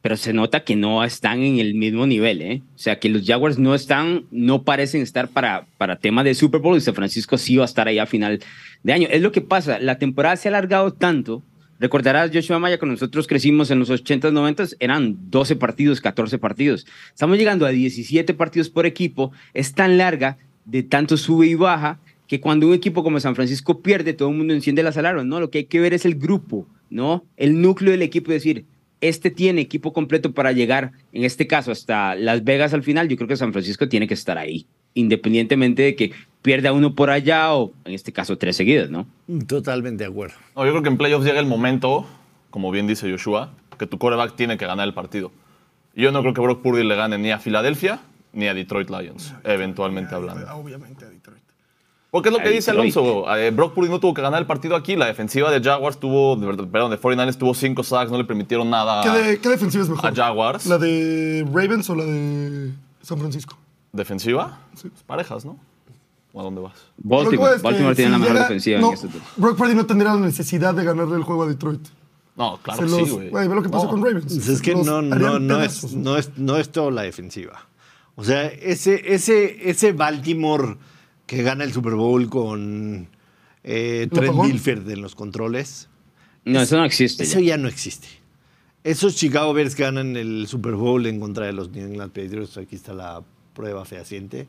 [0.01, 2.61] pero se nota que no están en el mismo nivel, ¿eh?
[2.75, 6.59] O sea, que los Jaguars no están, no parecen estar para, para tema de Super
[6.59, 8.39] Bowl y San Francisco sí va a estar ahí a final
[8.83, 9.07] de año.
[9.11, 11.43] Es lo que pasa, la temporada se ha alargado tanto.
[11.79, 16.85] Recordarás, Joshua Maya, cuando nosotros crecimos en los 80s, 90s, eran 12 partidos, 14 partidos.
[17.09, 19.31] Estamos llegando a 17 partidos por equipo.
[19.53, 23.81] Es tan larga, de tanto sube y baja, que cuando un equipo como San Francisco
[23.81, 25.39] pierde, todo el mundo enciende las alarmas, ¿no?
[25.39, 27.25] Lo que hay que ver es el grupo, ¿no?
[27.35, 28.65] El núcleo del equipo, decir,
[29.01, 33.17] este tiene equipo completo para llegar, en este caso, hasta Las Vegas al final, yo
[33.17, 37.53] creo que San Francisco tiene que estar ahí, independientemente de que pierda uno por allá
[37.53, 39.07] o, en este caso, tres seguidos, ¿no?
[39.47, 40.35] Totalmente de acuerdo.
[40.55, 42.07] No, yo creo que en playoffs llega el momento,
[42.51, 45.31] como bien dice Joshua, que tu quarterback tiene que ganar el partido.
[45.95, 47.99] Yo no creo que Brock Purdy le gane ni a Filadelfia
[48.33, 50.45] ni a Detroit Lions, eventualmente hablando.
[50.55, 51.20] Obviamente a Detroit.
[52.11, 52.71] Porque es lo que dice.
[52.71, 53.25] Alonso.
[53.37, 54.97] eh, Brock Purdy no tuvo que ganar el partido aquí.
[54.97, 56.37] La defensiva de Jaguars tuvo,
[56.69, 59.89] perdón, de 49ers tuvo cinco sacks, no le permitieron nada ¿Qué, de- qué defensiva es
[59.89, 60.11] mejor?
[60.11, 60.65] a Jaguars.
[60.65, 63.57] ¿La de Ravens o la de San Francisco?
[63.93, 64.59] ¿Defensiva?
[64.79, 65.57] Pues parejas, ¿no?
[66.33, 66.73] ¿O a dónde vas?
[66.97, 69.23] Baltimore, es que Baltimore tiene si la mejor llega- defensiva no, en este tema.
[69.37, 71.87] Brock Purdy no tendría la necesidad de ganarle el juego a Detroit.
[72.35, 73.47] No, claro Se que los- sí, güey.
[73.47, 73.89] ve lo que pasó No.
[73.91, 74.25] con Ravens.
[74.33, 77.67] Pues es que no, no, no, es, no, es, no es todo la defensiva.
[78.15, 80.75] O sea, ese, ese, ese Baltimore
[81.25, 83.07] que gana el Super Bowl con
[83.63, 84.35] eh, Trent?
[84.43, 85.89] Dilfer en los controles,
[86.45, 87.23] No, eso no existe.
[87.23, 87.55] eso ya.
[87.55, 88.07] ya no existe.
[88.83, 92.57] Esos Chicago Bears que ganan el Super Bowl en contra de los New England Patriots,
[92.57, 93.21] aquí está la
[93.53, 94.47] prueba fehaciente,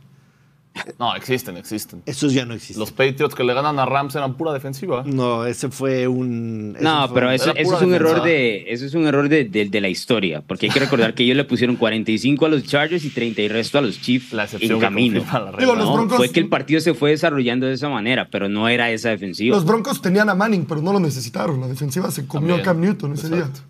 [0.99, 2.03] No, existen, existen.
[2.07, 2.81] esos ya no existen.
[2.81, 5.03] Los Patriots que le ganan a Rams eran pura defensiva.
[5.05, 6.73] No, ese fue un...
[6.77, 9.45] ese No, fue pero un- eso, es un error de eso es un error de,
[9.45, 12.63] de- de la historia, porque hay que recordar que ellos le pusieron 45 a los
[12.65, 15.19] Chargers y 30 y resto a los Chiefs La en camino.
[15.21, 15.61] confirma la regla.
[15.61, 18.49] Digo, los No, Broncos- fue que el partido se fue desarrollando de esa manera, pero
[18.49, 19.55] no era esa defensiva.
[19.55, 21.61] Los Broncos tenían a Manning, pero no lo necesitaron.
[21.61, 22.61] La defensiva se comió También.
[22.61, 23.61] a Cam Newton ese Exacto.
[23.61, 23.67] día.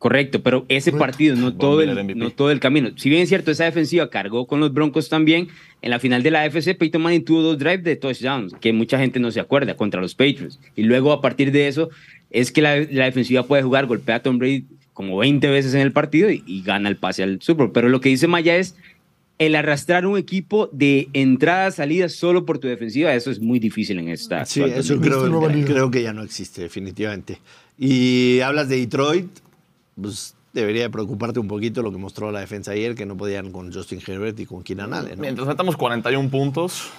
[0.00, 1.06] Correcto, pero ese Correcto.
[1.06, 2.88] partido, no todo, el, no todo el camino.
[2.96, 5.48] Si bien es cierto, esa defensiva cargó con los Broncos también,
[5.82, 8.98] en la final de la AFC, Peyton Manning tuvo dos drives de touchdowns, que mucha
[8.98, 10.58] gente no se acuerda, contra los Patriots.
[10.74, 11.90] Y luego, a partir de eso,
[12.30, 15.82] es que la, la defensiva puede jugar, golpea a Tom Brady como 20 veces en
[15.82, 17.72] el partido y, y gana el pase al Super Bowl.
[17.74, 18.76] Pero lo que dice Maya es,
[19.38, 23.98] el arrastrar un equipo de entrada, salida solo por tu defensiva, eso es muy difícil
[23.98, 24.46] en esta.
[24.46, 27.38] Sí, eso creo, creo que ya no existe, definitivamente.
[27.78, 29.28] Y hablas de Detroit,
[30.00, 33.52] pues debería de preocuparte un poquito lo que mostró la defensa ayer, que no podían
[33.52, 35.20] con Justin Herbert y con Keenan Allen.
[35.20, 36.90] Mientras metamos 41 puntos,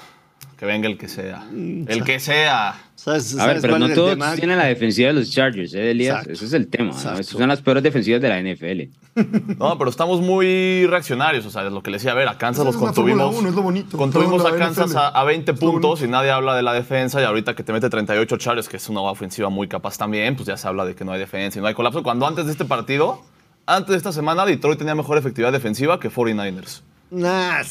[0.62, 1.44] que venga el que sea.
[1.52, 2.80] El que sea.
[2.94, 4.36] ¿Sabes, A ver, pero no todos tema?
[4.36, 6.18] tienen la defensiva de los Chargers, ¿eh, Elías?
[6.18, 6.34] Exacto.
[6.34, 6.92] Ese es el tema.
[6.92, 6.92] ¿no?
[6.92, 7.20] Exacto.
[7.20, 9.58] Esas son las peores defensivas de la NFL.
[9.58, 11.48] No, pero estamos muy reaccionarios.
[11.48, 13.36] O sea, es lo que le decía, a ver, a Kansas los contuvimos.
[13.36, 13.98] uno, es lo bonito.
[13.98, 17.20] Contuvimos a Kansas a, a 20 Es lo puntos y nadie habla de la defensa.
[17.20, 20.46] Y ahorita que te mete 38 Chargers, que es una ofensiva muy capaz también, pues
[20.46, 22.04] ya se habla de que no hay defensa y no hay colapso.
[22.04, 23.24] Cuando antes de este partido,
[23.66, 26.84] antes de esta semana, Detroit tenía mejor efectividad defensiva que 49ers.
[27.12, 27.62] Nah.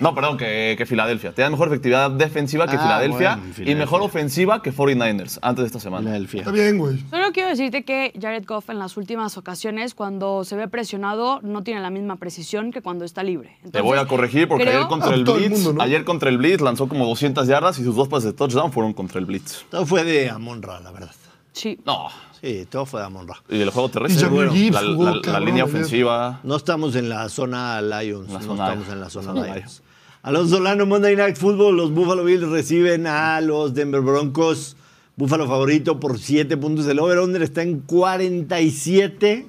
[0.00, 1.32] No, perdón, que, que Filadelfia.
[1.32, 5.66] Tenía mejor efectividad defensiva que Ah, Filadelfia bueno, y mejor ofensiva que 49ers antes de
[5.66, 6.04] esta semana.
[6.04, 6.40] Filadelfia.
[6.40, 6.98] Está bien, güey.
[7.10, 11.62] Solo quiero decirte que Jared Goff en las últimas ocasiones, cuando se ve presionado, no
[11.62, 13.58] tiene la misma precisión que cuando está libre.
[13.70, 15.82] Te voy a corregir porque creo- ayer contra el Blitz, mundo, ¿no?
[15.82, 18.94] ayer contra el Blitz lanzó como 200 yardas y sus dos pases de touchdown fueron
[18.94, 19.64] contra el Blitz.
[19.70, 21.10] Todo fue de Amonra, la verdad.
[21.52, 21.78] Sí.
[21.84, 22.08] No.
[22.40, 23.42] Sí, todo fue de Amonra.
[23.48, 24.82] Y el juego terrestre, bueno, Gibbs
[25.26, 26.40] la, línea ofensiva.
[26.42, 28.28] No estamos en la zona Lions.
[28.28, 29.82] No zona- estamos en la zona Lions.
[30.22, 31.76] Alonso Solano, Monday Night Football.
[31.76, 34.76] Los Buffalo Bills reciben a los Denver Broncos.
[35.16, 36.86] Buffalo favorito por 7 puntos.
[36.86, 39.46] El over-under está en 47.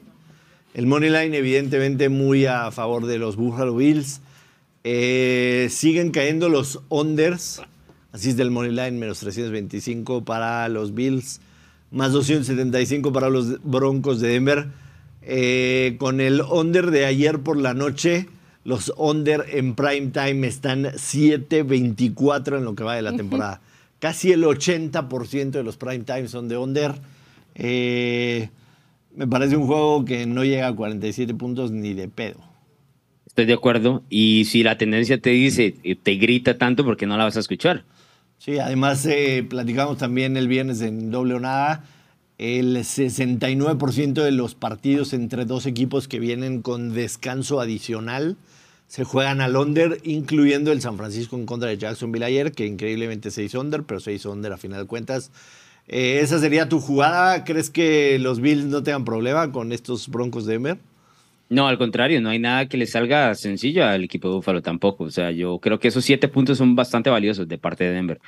[0.74, 4.22] El money line, evidentemente, muy a favor de los Buffalo Bills.
[4.84, 7.62] Eh, siguen cayendo los unders.
[8.12, 11.42] Así es del money line, menos 325 para los Bills,
[11.92, 14.68] más 275 para los Broncos de Denver.
[15.22, 18.28] Eh, con el under de ayer por la noche,
[18.64, 23.62] los under en prime time están 7.24 en lo que va de la temporada.
[24.00, 26.96] Casi el 80% de los prime time son de under.
[27.56, 28.50] Eh,
[29.16, 32.40] me parece un juego que no llega a 47 puntos ni de pedo.
[33.26, 34.04] Estoy de acuerdo.
[34.10, 37.40] Y si la tendencia te dice, eh, te grita tanto, porque no la vas a
[37.40, 37.84] escuchar?
[38.38, 41.84] Sí, además eh, platicamos también el viernes en Doble o Nada.
[42.38, 48.38] El 69% de los partidos entre dos equipos que vienen con descanso adicional
[48.88, 53.32] se juegan al under, incluyendo el San Francisco en contra de Jacksonville ayer, que increíblemente
[53.32, 55.32] se hizo under, pero se hizo under a final de cuentas.
[55.88, 57.44] Eh, ¿Esa sería tu jugada?
[57.44, 60.78] ¿Crees que los Bills no tengan problema con estos Broncos de Denver?
[61.50, 65.06] No, al contrario, no hay nada que le salga sencillo al equipo de Buffalo tampoco.
[65.06, 68.20] O sea, yo creo que esos siete puntos son bastante valiosos de parte de Denver.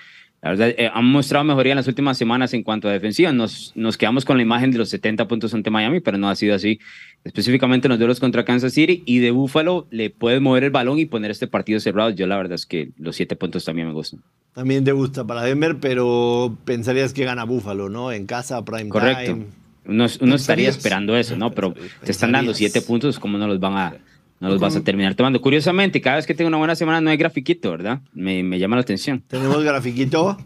[0.41, 3.34] La verdad, eh, han mostrado mejoría en las últimas semanas en cuanto a defensiva.
[3.34, 6.36] Nos, nos quedamos con la imagen de los 70 puntos ante Miami, pero no ha
[6.36, 6.80] sido así.
[7.26, 10.97] Específicamente en los duelos contra Kansas City y de Buffalo le puedes mover el balón
[10.97, 12.11] y poner este partido cerrado.
[12.11, 14.22] Yo la verdad es que los siete puntos también me gustan.
[14.53, 18.13] También te gusta para Denver, pero pensarías que gana Buffalo, ¿no?
[18.13, 19.34] En casa, prime Correcto.
[19.34, 19.45] time.
[19.90, 21.52] Uno, uno estaría esperando eso, ¿no?
[21.52, 21.74] Pero
[22.04, 23.96] te están dando siete puntos, ¿cómo no los van a,
[24.40, 25.42] no los vas a terminar tomando?
[25.42, 28.02] Curiosamente, cada vez que tengo una buena semana no hay grafiquito, ¿verdad?
[28.14, 29.24] Me, me llama la atención.
[29.28, 30.38] Tenemos grafiquito.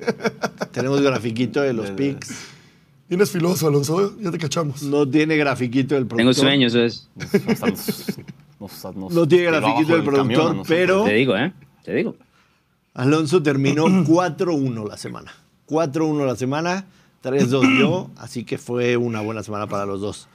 [0.72, 2.46] Tenemos grafiquito de los picks.
[3.08, 4.16] Vienes filoso, Alonso.
[4.20, 4.82] Ya te cachamos.
[4.82, 6.18] No tiene grafiquito del productor.
[6.18, 7.08] Tengo sueños, eso es.
[7.48, 8.18] Hasta nos-
[8.60, 11.52] nos- nos No tiene grafiquito del productor, camión pero Te digo, ¿eh?
[11.84, 12.16] Te digo.
[12.94, 15.32] Alonso terminó 4-1 la semana.
[15.68, 16.84] 4-1 la semana,
[17.22, 20.28] 3-2 yo, así que fue una buena semana para los dos.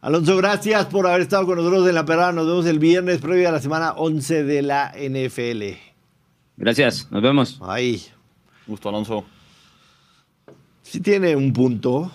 [0.00, 2.32] Alonso, gracias por haber estado con nosotros en la perrada.
[2.32, 5.62] Nos vemos el viernes previo a la semana 11 de la NFL.
[6.56, 7.58] Gracias, nos vemos.
[7.62, 8.02] Ay,
[8.66, 9.24] Gusto, Alonso.
[10.82, 12.10] sí tiene un punto.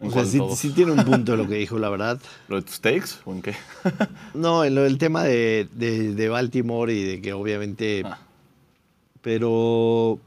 [0.00, 0.24] ¿En O sea,
[0.56, 2.20] sí, tiene un punto lo que dijo, la verdad.
[2.48, 3.54] ¿Lo de tus takes o en qué?
[4.34, 8.02] No, en lo del tema de, de- de Baltimore y de que obviamente.
[8.04, 8.18] Ah.
[9.22, 10.18] Pero.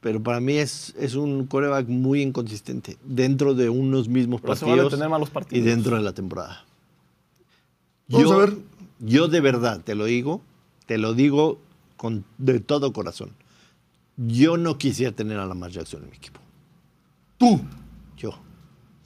[0.00, 4.64] Pero para mí es, es un coreback muy inconsistente dentro de unos mismos Pero se
[4.64, 5.66] vale partidos, tener malos y partidos.
[5.66, 6.64] dentro de la temporada.
[8.08, 8.54] Vamos yo, a ver.
[8.98, 10.42] Yo de verdad te lo digo,
[10.86, 11.58] te lo digo
[11.96, 13.30] con, de todo corazón.
[14.16, 16.40] Yo no quisiera tener a Lamar Jackson en mi equipo.
[17.38, 17.60] Tú.
[18.16, 18.32] Yo.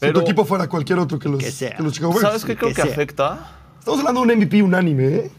[0.00, 1.76] Si tu equipo fuera cualquier otro que los, Que sea.
[1.76, 2.26] que los Chicago Bears.
[2.28, 3.58] ¿Sabes qué creo que afecta?
[3.78, 5.30] Estamos hablando de un MVP unánime, ¿eh?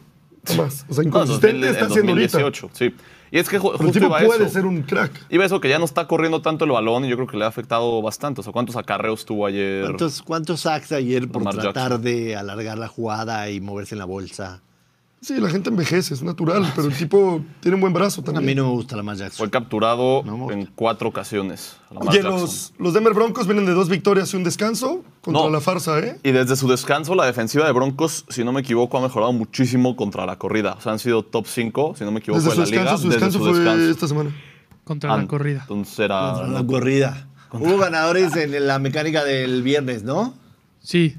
[0.58, 0.86] Más.
[0.88, 2.40] O sea, No, inconsistente en 2000 está en siendo ahorita.
[2.40, 2.94] 2018, sí.
[3.32, 4.54] Y es que el justo tipo iba a puede eso.
[4.54, 5.12] ser un crack.
[5.30, 7.38] Iba a eso que ya no está corriendo tanto el balón y yo creo que
[7.38, 8.42] le ha afectado bastante.
[8.42, 9.84] O sea, ¿cuántos acarreos tuvo ayer?
[9.84, 12.02] ¿Cuántos, cuántos sacks ayer por Lamar tratar Jackson.
[12.04, 14.62] de alargar la jugada y moverse en la bolsa?
[15.26, 18.46] Sí, la gente envejece, es natural, pero el tipo tiene un buen brazo A también.
[18.46, 19.38] mí no me gusta Lamar Jackson.
[19.40, 21.78] Fue capturado No en cuatro ocasiones.
[21.90, 25.50] Lamar Oye, los, los Denver Broncos vienen de dos victorias y un descanso contra No.
[25.50, 26.20] la farsa, ¿eh?
[26.22, 29.96] Y desde su descanso, la defensiva de Broncos, si no me equivoco, ha mejorado muchísimo
[29.96, 30.74] contra la corrida.
[30.78, 32.82] O sea, han sido top 5, si no me equivoco, Desde en su la liga.
[32.84, 33.90] descanso, su desde descanso su fue descanso.
[33.92, 34.36] esta semana.
[34.84, 35.62] contra Ah, la corrida.
[35.62, 36.34] Entonces era...
[36.36, 37.28] Contra la corrida.
[37.52, 40.36] Hubo ganadores en la mecánica del viernes, ¿no?
[40.82, 41.16] Sí,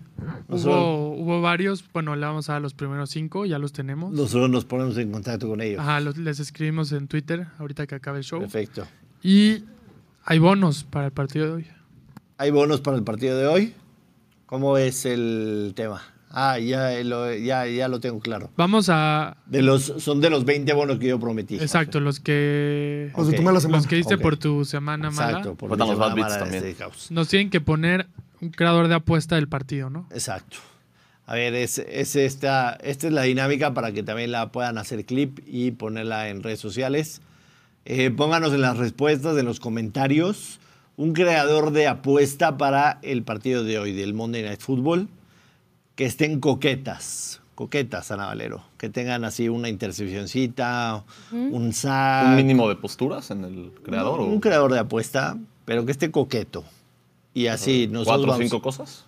[0.49, 1.85] Hubo, hubo varios.
[1.93, 4.13] Bueno, le vamos a dar los primeros cinco, ya los tenemos.
[4.13, 5.81] Nosotros nos ponemos en contacto con ellos.
[5.81, 8.41] Ajá, los- les escribimos en Twitter ahorita que acabe el show.
[8.41, 8.87] Perfecto.
[9.23, 9.65] Y
[10.25, 11.67] hay bonos para el partido de hoy.
[12.39, 13.75] ¿Hay bonos para el partido de hoy?
[14.47, 16.03] ¿Cómo es el tema?
[16.31, 18.51] Ah, ya lo, ya, ya lo tengo claro.
[18.57, 19.39] Vamos a.
[19.47, 21.55] De los, son de los 20 bonos que yo prometí.
[21.57, 23.11] Exacto, los que.
[23.17, 23.37] Los de Ok.
[23.39, 23.79] tu mala semana.
[23.79, 25.29] Los que diste por tu semana mala.
[25.39, 25.55] Exacto.
[25.55, 26.65] Por los bad beats también.
[27.11, 28.07] Nos tienen que poner
[28.41, 30.07] un creador de apuesta del partido, ¿no?
[30.11, 30.59] Exacto.
[31.27, 35.05] A ver, es, es esta, esta es la dinámica para que también la puedan hacer
[35.05, 37.21] clip y ponerla en redes sociales.
[37.85, 40.61] Eh, pónganos en las respuestas, en los comentarios,
[40.97, 45.09] un creador de apuesta para el partido de hoy, del Monday Night Football,
[45.97, 52.69] que estén coquetas, coquetas, Ana Valero, que tengan así una intercepcioncita, un sack, ¿Un mínimo
[52.69, 54.21] de posturas en el creador?
[54.21, 56.65] un o creador de apuesta, pero que esté coqueto.
[57.37, 59.05] Y así nosotros ¿Cuatro o vamos- cinco cosas?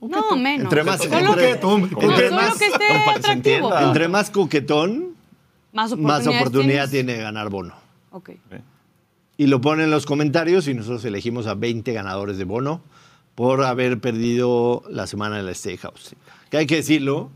[0.00, 0.64] No, menos.
[0.64, 3.78] Entre más- Solo entre- que, no, entre solo más- que esté se atractivo.
[3.78, 5.14] Entre más coquetón,
[5.72, 7.74] más más oportunidades oportunidad tiene de ganar bono.
[8.10, 8.30] Ok.
[9.36, 12.80] Y lo ponen en los comentarios y nosotros elegimos a 20 ganadores de bono
[13.36, 16.16] por haber perdido la semana en la Steakhouse.
[16.50, 17.30] Que hay que decirlo,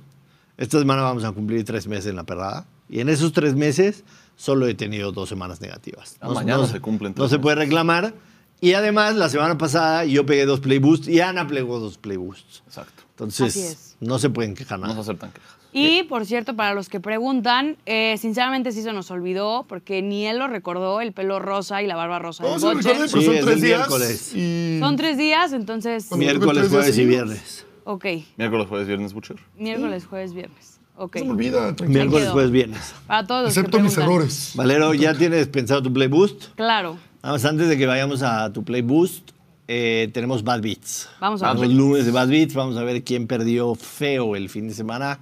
[0.58, 2.66] esta semana vamos a cumplir tres meses en la perrada.
[2.88, 4.02] Y en esos tres meses
[4.34, 6.16] solo he tenido dos semanas negativas.
[6.20, 7.42] Ah, mañana se cumplen No tres se meses.
[7.42, 8.12] puede reclamar.
[8.60, 12.16] Y además, la semana pasada yo pegué dos play boosts y Ana plegó dos play
[12.16, 12.62] boosts.
[12.66, 13.02] Exacto.
[13.10, 14.96] Entonces, no se pueden quejar No nada.
[14.96, 15.50] se aceptan quejas.
[15.72, 20.26] Y por cierto, para los que preguntan, eh, sinceramente sí se nos olvidó, porque ni
[20.26, 22.88] él lo recordó, el pelo rosa y la barba rosa No, del se lo Boche.
[22.92, 23.78] recordé, pero Sí, son es tres el días.
[23.78, 24.34] miércoles.
[24.34, 24.78] Y...
[24.80, 26.06] Son tres días, entonces.
[26.08, 27.66] Cuando- Miércoles, jueves y viernes.
[27.84, 28.06] Ok.
[28.38, 29.36] Miércoles, jueves, viernes, Butcher.
[29.58, 30.80] Miércoles, jueves, viernes.
[30.96, 31.16] Ok.
[31.16, 31.88] No se me olvida, tranquilo.
[31.90, 32.32] Miércoles, quedó.
[32.32, 32.94] jueves, viernes.
[33.06, 34.16] Para todos los que Excepto mis preguntan.
[34.16, 34.52] errores.
[34.54, 36.46] Valero, ¿ya tienes pensado tu play boost?
[36.54, 36.96] Claro.
[37.26, 39.32] Vamos, antes de que vayamos a tu play boost,
[39.66, 41.08] eh, tenemos Bad Beats.
[41.18, 41.64] Vamos a ver.
[41.64, 45.18] los lunes de Bad Beats, vamos a ver quién perdió feo el fin de semana.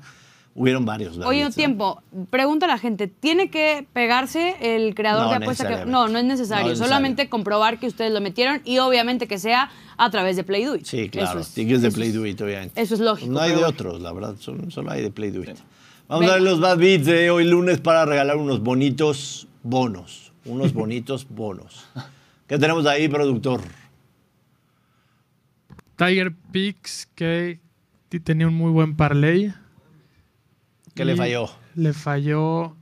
[0.54, 1.16] Hubieron varios.
[1.16, 1.60] bad Oye, beats, ¿no?
[1.62, 2.02] tiempo.
[2.28, 5.66] Pregunta a la gente, ¿tiene que pegarse el creador No de apuesta?
[5.66, 5.86] Que...
[5.86, 6.66] No, no es necesario.
[6.66, 6.76] No es necesario.
[6.76, 10.76] Solamente comprobar que ustedes lo metieron y obviamente que sea a través de Play Do
[10.76, 10.84] It.
[10.84, 11.40] Sí, claro.
[11.40, 12.82] Es, tickets de Play Do It, obviamente.
[12.82, 14.34] eso es lógico, No hay de otros, la verdad.
[14.40, 15.56] Solo, solo hay de Play Do It.
[16.06, 16.32] Vamos Venga.
[16.32, 20.23] a ver los bad beats de hoy lunes para regalar unos bonitos bonos.
[20.44, 21.86] Unos bonitos bonos.
[22.46, 23.60] ¿Qué tenemos ahí, productor?
[25.96, 27.60] Tiger Peaks, que
[28.24, 29.54] tenía un muy buen parlay.
[30.94, 31.50] ¿Qué le falló?
[31.74, 32.76] Le falló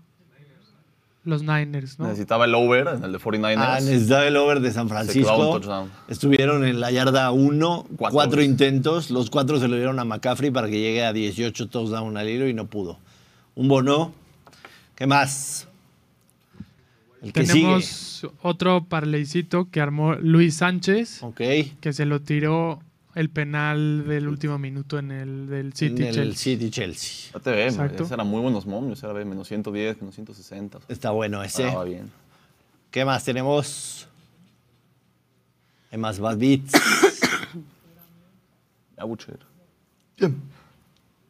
[1.24, 2.06] los Niners, ¿no?
[2.06, 3.54] Necesitaba el over en el de 49ers.
[3.58, 5.60] Ah, necesitaba el over de San Francisco.
[6.08, 9.10] Estuvieron en la yarda 1, Cuatro cuatro, intentos.
[9.10, 12.48] Los cuatro se lo dieron a McCaffrey para que llegue a 18 touchdowns al hilo
[12.48, 12.98] y no pudo.
[13.54, 14.12] Un bono.
[14.96, 15.68] ¿Qué más?
[17.22, 21.22] El que Tenemos otro parleycito que armó Luis Sánchez.
[21.22, 21.40] Ok.
[21.80, 22.80] que se lo tiró
[23.14, 26.56] el penal del último minuto en el del City en el Chelsea.
[26.56, 27.30] City Chelsea.
[27.34, 27.94] Ya te ve, Exacto.
[27.96, 29.02] esos eran muy buenos momios.
[29.02, 30.78] Era de menos 110, menos 160.
[30.78, 31.66] o sea, Está bueno ese.
[31.66, 32.10] Estaba bien.
[32.90, 34.08] ¿Qué más tenemos?
[35.90, 36.72] Hay más bad beats.
[39.06, 39.38] Butcher.
[40.18, 40.40] Bien.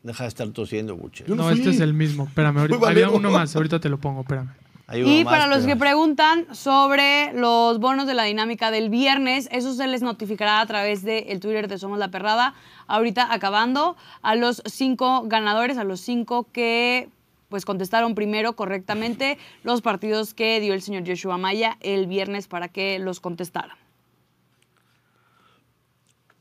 [0.02, 1.24] Deja de estar tosiendo, Buche.
[1.26, 2.24] Yo no No, este es el mismo.
[2.24, 3.54] Espérame, ahorita, había uno más.
[3.54, 4.50] Ahorita te lo pongo, espérame.
[4.88, 8.70] Hay uno Y más, para los pero- que preguntan sobre los bonos de la dinámica
[8.70, 12.54] del viernes, eso se les notificará a través del Twitter de Somos la Perrada.
[12.88, 17.08] Ahorita acabando a los cinco ganadores, a los cinco que
[17.48, 22.68] pues contestaron primero correctamente los partidos que dio el señor Joshua Maya el viernes para
[22.68, 23.76] que los contestaran.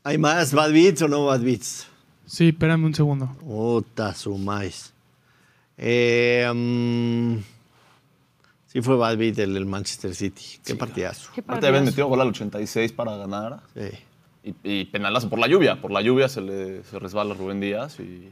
[0.04, 1.86] ¿Hay más bad beats o no bad beats?
[2.26, 3.36] Sí, espérame un segundo.
[3.46, 4.92] Ota su maíz.
[5.76, 7.36] Eh, mm,
[8.72, 10.42] sí fue bad beat el del Manchester City.
[10.64, 11.30] Qué partidazo.
[11.34, 11.92] ¿Qué Aparte habían partidazo?
[11.92, 13.60] metido gol al 86 para ganar.
[13.74, 13.90] Sí.
[14.64, 15.80] Y, y penalazo por la lluvia.
[15.80, 18.28] Por la lluvia se le se resbala Rubén Díaz y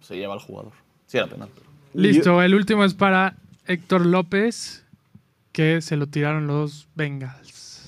[0.00, 0.72] se lleva al jugador.
[1.06, 1.48] Sí era penal.
[1.54, 4.84] pero- Listo, el último es para Héctor López,
[5.52, 7.80] que se lo tiraron los Bengals.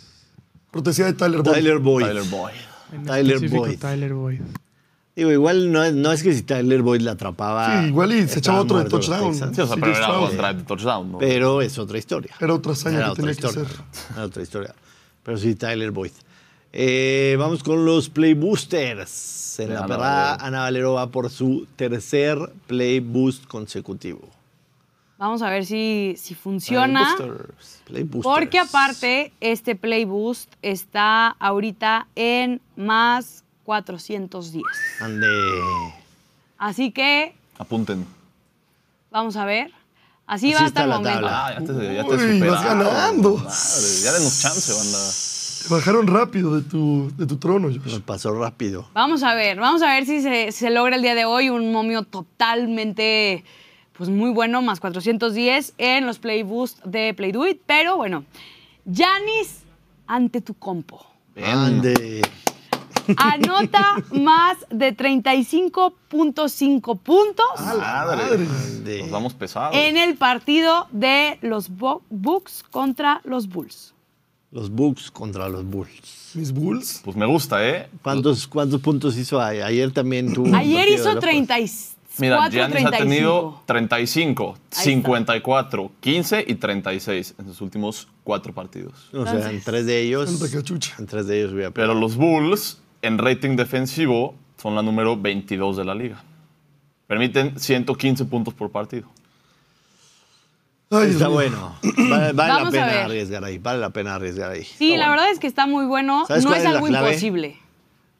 [0.70, 1.52] Cortesía de Tyler Boyd.
[1.54, 2.04] Tyler Boyd.
[2.06, 2.52] Tyler Boyd.
[2.92, 3.78] En Tyler Boyd.
[3.78, 4.40] Tyler Boyd.
[5.18, 7.82] Digo, igual no es, no es que si Tyler Boyd la atrapaba.
[7.82, 9.34] Sí, igual y se echaba otro de touchdown.
[9.34, 11.10] Sí, o sea, Sí, pero era drive de touchdown.
[11.10, 11.18] ¿no?
[11.18, 12.36] Pero es otra historia.
[12.38, 13.68] Era otra hazaña Era que otra tenía que historia.
[13.68, 14.12] hacer.
[14.14, 14.74] Era otra historia.
[15.24, 16.12] Pero sí, Tyler Boyd.
[16.72, 19.58] Eh, vamos con los Play Boosters.
[19.58, 20.44] En la Ana perrada, Valero.
[20.46, 22.38] Ana Valero va por su tercer
[22.68, 24.20] Play Boost consecutivo.
[25.18, 27.16] Vamos a ver si, si Play funciona.
[27.18, 27.82] Boosters.
[27.86, 28.22] Play Boosters.
[28.36, 34.62] Porque aparte, este Play Boost está ahorita en más 410.
[35.02, 35.26] Ande.
[36.56, 38.06] Así que Apunten.
[39.10, 39.70] vamos a ver.
[40.26, 41.20] Así, Así va hasta el la momento.
[41.20, 41.46] tabla.
[41.46, 43.36] Ah, ya te, ya te Uy, vas ganando.
[43.36, 44.98] Madre, ya denos chance, banda.
[45.68, 47.92] Te bajaron rápido de tu, de tu trono, Josh.
[47.92, 48.88] Nos pasó rápido.
[48.94, 51.70] Vamos a ver, vamos a ver si se, se logra el día de hoy un
[51.70, 53.44] momio totalmente,
[53.92, 57.60] pues muy bueno, más 410 en los Play Boost de Play Do It.
[57.66, 58.24] Pero bueno,
[58.86, 59.58] Yanis
[60.06, 61.04] ante tu compo.
[61.36, 62.22] Ande.
[63.16, 68.46] Anota más de 35.5 puntos Madre.
[68.46, 69.02] Ande.
[69.02, 69.74] Nos vamos pesados.
[69.76, 73.94] en el partido de los Bucks contra los Bulls.
[74.50, 76.32] Los Bucks contra los Bulls.
[76.34, 77.00] Mis Bulls.
[77.04, 77.88] Pues me gusta, ¿eh?
[78.02, 80.46] ¿Cuántos, cuántos puntos hizo a- ayer también tuvo?
[80.48, 81.20] un Ayer hizo locos?
[81.20, 82.98] 34, Mira, Giannis ha 35.
[82.98, 84.82] tenido 35, está.
[84.82, 89.08] 54, 15 y 36 en sus últimos cuatro partidos.
[89.12, 90.28] O sea, en tres de ellos.
[90.98, 95.76] En tres de ellos hubiera Pero los Bulls, en rating defensivo, son la número 22
[95.76, 96.22] de la liga.
[97.06, 99.08] Permiten 115 puntos por partido.
[100.90, 101.74] Ay, Está bueno.
[101.82, 103.58] Vale, vale la pena arriesgar ahí.
[103.58, 104.64] Vale la pena arriesgar ahí.
[104.64, 105.10] Sí, Está la bueno.
[105.12, 106.24] verdad es que está muy bueno.
[106.26, 107.08] ¿Sabes No es algo clave?
[107.08, 107.56] imposible.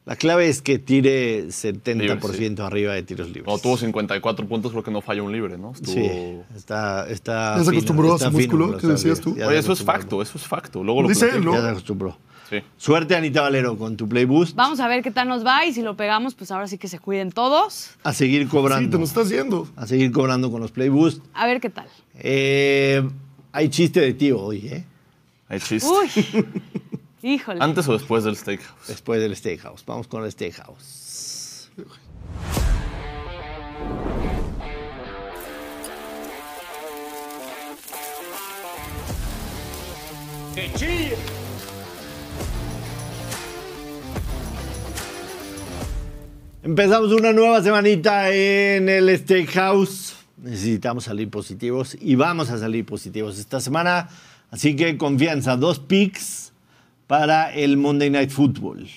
[0.05, 3.43] La clave es que tire 70% arriba de tiros libres.
[3.45, 5.71] Cuando tuvo 54 puntos, creo que no falló un libre, ¿no?
[5.73, 6.09] Estuvo- Sí,
[6.55, 8.77] está, está ¿Ya se fino, acostumbró a su músculo?
[8.77, 9.31] ¿Qué decías tú?
[9.33, 10.83] Oye, eso es facto, eso es facto.
[10.83, 11.51] Luego lo Dice él, platico.
[11.51, 11.57] ¿no?
[11.57, 12.17] Ya se acostumbró.
[12.49, 12.57] Sí.
[12.77, 14.55] Suerte, Anita Valero, con tu Play Boost.
[14.55, 16.87] Vamos a ver qué tal nos va y si lo pegamos, pues ahora sí que
[16.87, 17.91] se cuiden todos.
[18.03, 18.89] A seguir Sí, cobrando.
[18.89, 19.67] te nos estás yendo.
[19.75, 21.21] A seguir cobrando con los Play Boost.
[21.33, 21.87] A ver qué tal.
[22.15, 23.07] Eh,
[23.51, 24.83] hay chiste de tío hoy, ¿eh?
[25.47, 25.87] Hay chiste.
[25.89, 26.45] Uy,
[27.21, 27.63] híjole.
[27.63, 28.87] ¿Antes o después del steakhouse?
[28.87, 29.83] Después del Steakhouse.
[29.85, 31.69] Vamos con el Steakhouse.
[46.61, 50.17] Empezamos una nueva semanita en el Steakhouse.
[50.35, 54.09] Necesitamos salir positivos y vamos a salir positivos esta semana.
[54.51, 56.51] Así que confianza, dos picks
[57.07, 58.89] para el Monday Night Football.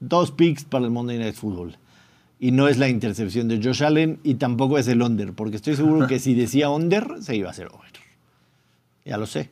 [0.00, 1.76] Dos picks para el Monday Night Football.
[2.40, 5.76] Y no es la intercepción de Josh Allen y tampoco es el under, porque estoy
[5.76, 7.92] seguro que si decía under, se iba a hacer over.
[9.04, 9.50] Ya lo sé.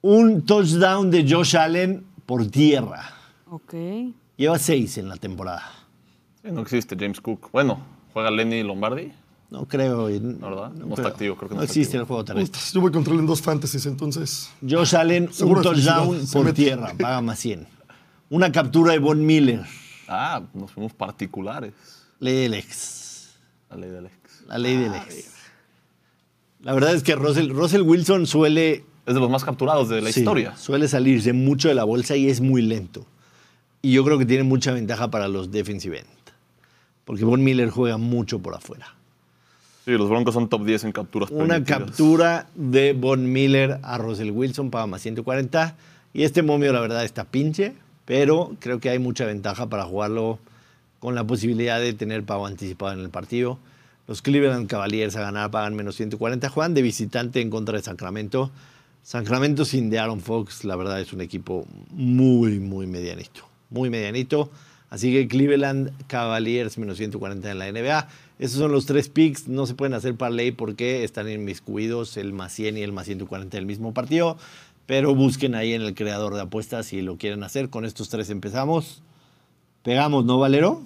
[0.00, 3.14] Un touchdown de Josh Allen por tierra.
[3.50, 3.74] Ok.
[4.36, 5.62] Lleva seis en la temporada.
[6.42, 7.50] Sí, no existe James Cook.
[7.52, 7.80] Bueno,
[8.12, 9.12] juega Lenny Lombardi.
[9.50, 10.08] No creo.
[10.08, 12.02] La verdad, no está activo, creo que no está existe activo.
[12.02, 12.60] el juego terrestre.
[12.74, 14.50] Yo voy contra él en dos fantasies, entonces.
[14.68, 16.56] Josh Allen, un touchdown por mete.
[16.64, 17.66] tierra, paga más 100.
[18.28, 19.64] Una captura de Von Miller,
[20.08, 21.72] Ah, nos fuimos particulares.
[22.20, 23.30] ley del ex.
[23.70, 24.14] La ley del ex.
[24.48, 25.32] La ley del ex.
[26.62, 30.10] La verdad es que Russell, Russell Wilson suele, Es de los más capturados de la
[30.10, 30.56] sí, historia.
[30.56, 33.06] suele salirse mucho de la bolsa y es muy lento.
[33.86, 36.08] Y yo creo que tiene mucha ventaja para los defensive end.
[37.04, 38.96] Porque Von Miller juega mucho por afuera.
[39.84, 41.78] Sí, los Broncos son top 10 en capturas Una permitidas.
[41.78, 45.76] captura de Von Miller a Russell Wilson paga más 140.
[46.14, 47.74] Y este momio, la verdad, está pinche,
[48.06, 50.40] pero creo que hay mucha ventaja para jugarlo
[50.98, 53.60] con la posibilidad de tener pago anticipado en el partido.
[54.08, 56.48] Los Cleveland Cavaliers a ganar pagan menos 140.
[56.48, 58.50] Juegan de visitante en contra de Sacramento.
[59.04, 63.45] Sacramento sin de Aaron Fox, la verdad, es un equipo muy, muy medianito.
[63.70, 64.50] Muy medianito.
[64.90, 68.08] Así que Cleveland Cavaliers menos 140 en la NBA.
[68.38, 69.48] Esos son los tres picks.
[69.48, 73.56] No se pueden hacer parlay porque están inmiscuidos el más 100 y el más 140
[73.56, 74.36] del mismo partido.
[74.86, 77.70] Pero busquen ahí en el creador de apuestas si lo quieren hacer.
[77.70, 79.02] Con estos tres empezamos.
[79.82, 80.82] Pegamos, ¿no, Valero?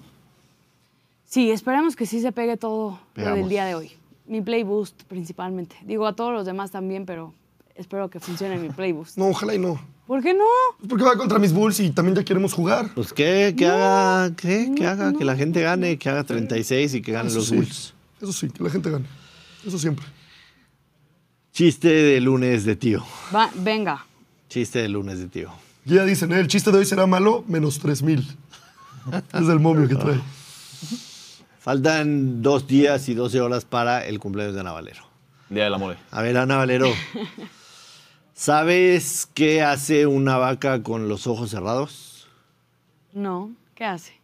[1.27, 3.93] Sí, esperemos que sí se pegue todo lo del día de hoy.
[4.27, 5.77] Mi play boost principalmente.
[5.85, 7.35] Digo a todos los demás también, pero
[7.75, 9.17] espero que funcione mi play boost.
[9.17, 9.79] No, ojalá y no.
[10.11, 10.45] ¿Por qué no?
[10.89, 12.91] Porque va contra mis Bulls y también ya queremos jugar.
[12.97, 14.73] Pues que, que haga, ¿qué?
[14.77, 17.55] que haga, que la gente gane, que haga 36 y que ganen Eso los sí.
[17.55, 17.95] Bulls.
[18.21, 19.05] Eso sí, que la gente gane.
[19.65, 20.05] Eso siempre.
[21.53, 23.07] Chiste de lunes de tío.
[23.33, 24.05] Va, venga.
[24.49, 25.53] Chiste de lunes de tío.
[25.85, 26.41] Ya dicen, ¿eh?
[26.41, 28.27] el chiste de hoy será malo, menos 3000.
[29.33, 30.21] Es el momio que trae.
[31.61, 35.05] Faltan dos días y 12 horas para el cumpleaños de Ana Valero.
[35.51, 35.97] Día del amor.
[36.11, 36.89] A ver, Ana Valero.
[38.41, 42.27] ¿Sabes qué hace una vaca con los ojos cerrados?
[43.13, 43.51] No.
[43.75, 44.19] ¿Qué hace?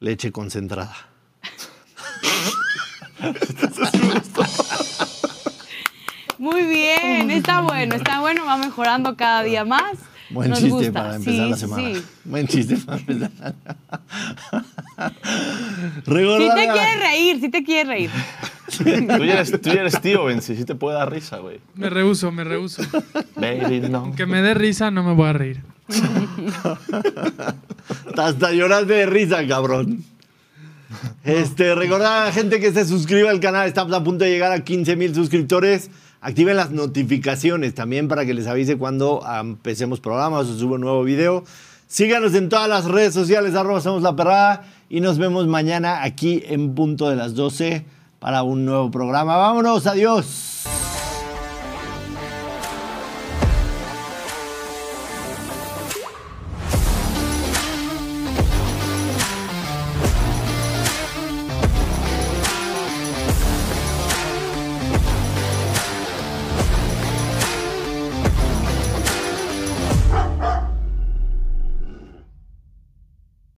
[0.00, 0.92] Leche concentrada.
[6.38, 9.98] Muy bien, está bueno, está bueno, va mejorando cada día más.
[10.32, 10.92] Buen Nos chiste gusta.
[10.92, 11.88] para empezar Sí, la semana.
[11.94, 12.02] sí.
[12.24, 13.30] Buen chiste para empezar.
[16.04, 18.10] Si te quieres reír, si te quieres reír.
[18.78, 18.84] Tú
[19.24, 20.56] ya eres, tú ya eres tío, Benzi.
[20.56, 21.60] Sí te puede dar risa, güey.
[21.74, 22.82] Me rehuso, me rehuso.
[23.36, 23.98] Baby, no.
[23.98, 25.60] Aunque me dé risa, no me voy a reír.
[28.16, 30.04] Hasta lloraste de risa, cabrón.
[31.24, 33.66] Este, recordar a la gente que se suscriba al canal.
[33.68, 35.90] Estamos a punto de llegar a 15 mil suscriptores.
[36.24, 41.02] Activen las notificaciones también para que les avise cuando empecemos programas o subo un nuevo
[41.02, 41.42] video.
[41.88, 44.62] Síganos en todas las redes sociales, arroba somos la perrada.
[44.88, 47.84] Y nos vemos mañana aquí en punto de las 12
[48.20, 49.36] para un nuevo programa.
[49.36, 50.62] Vámonos, adiós.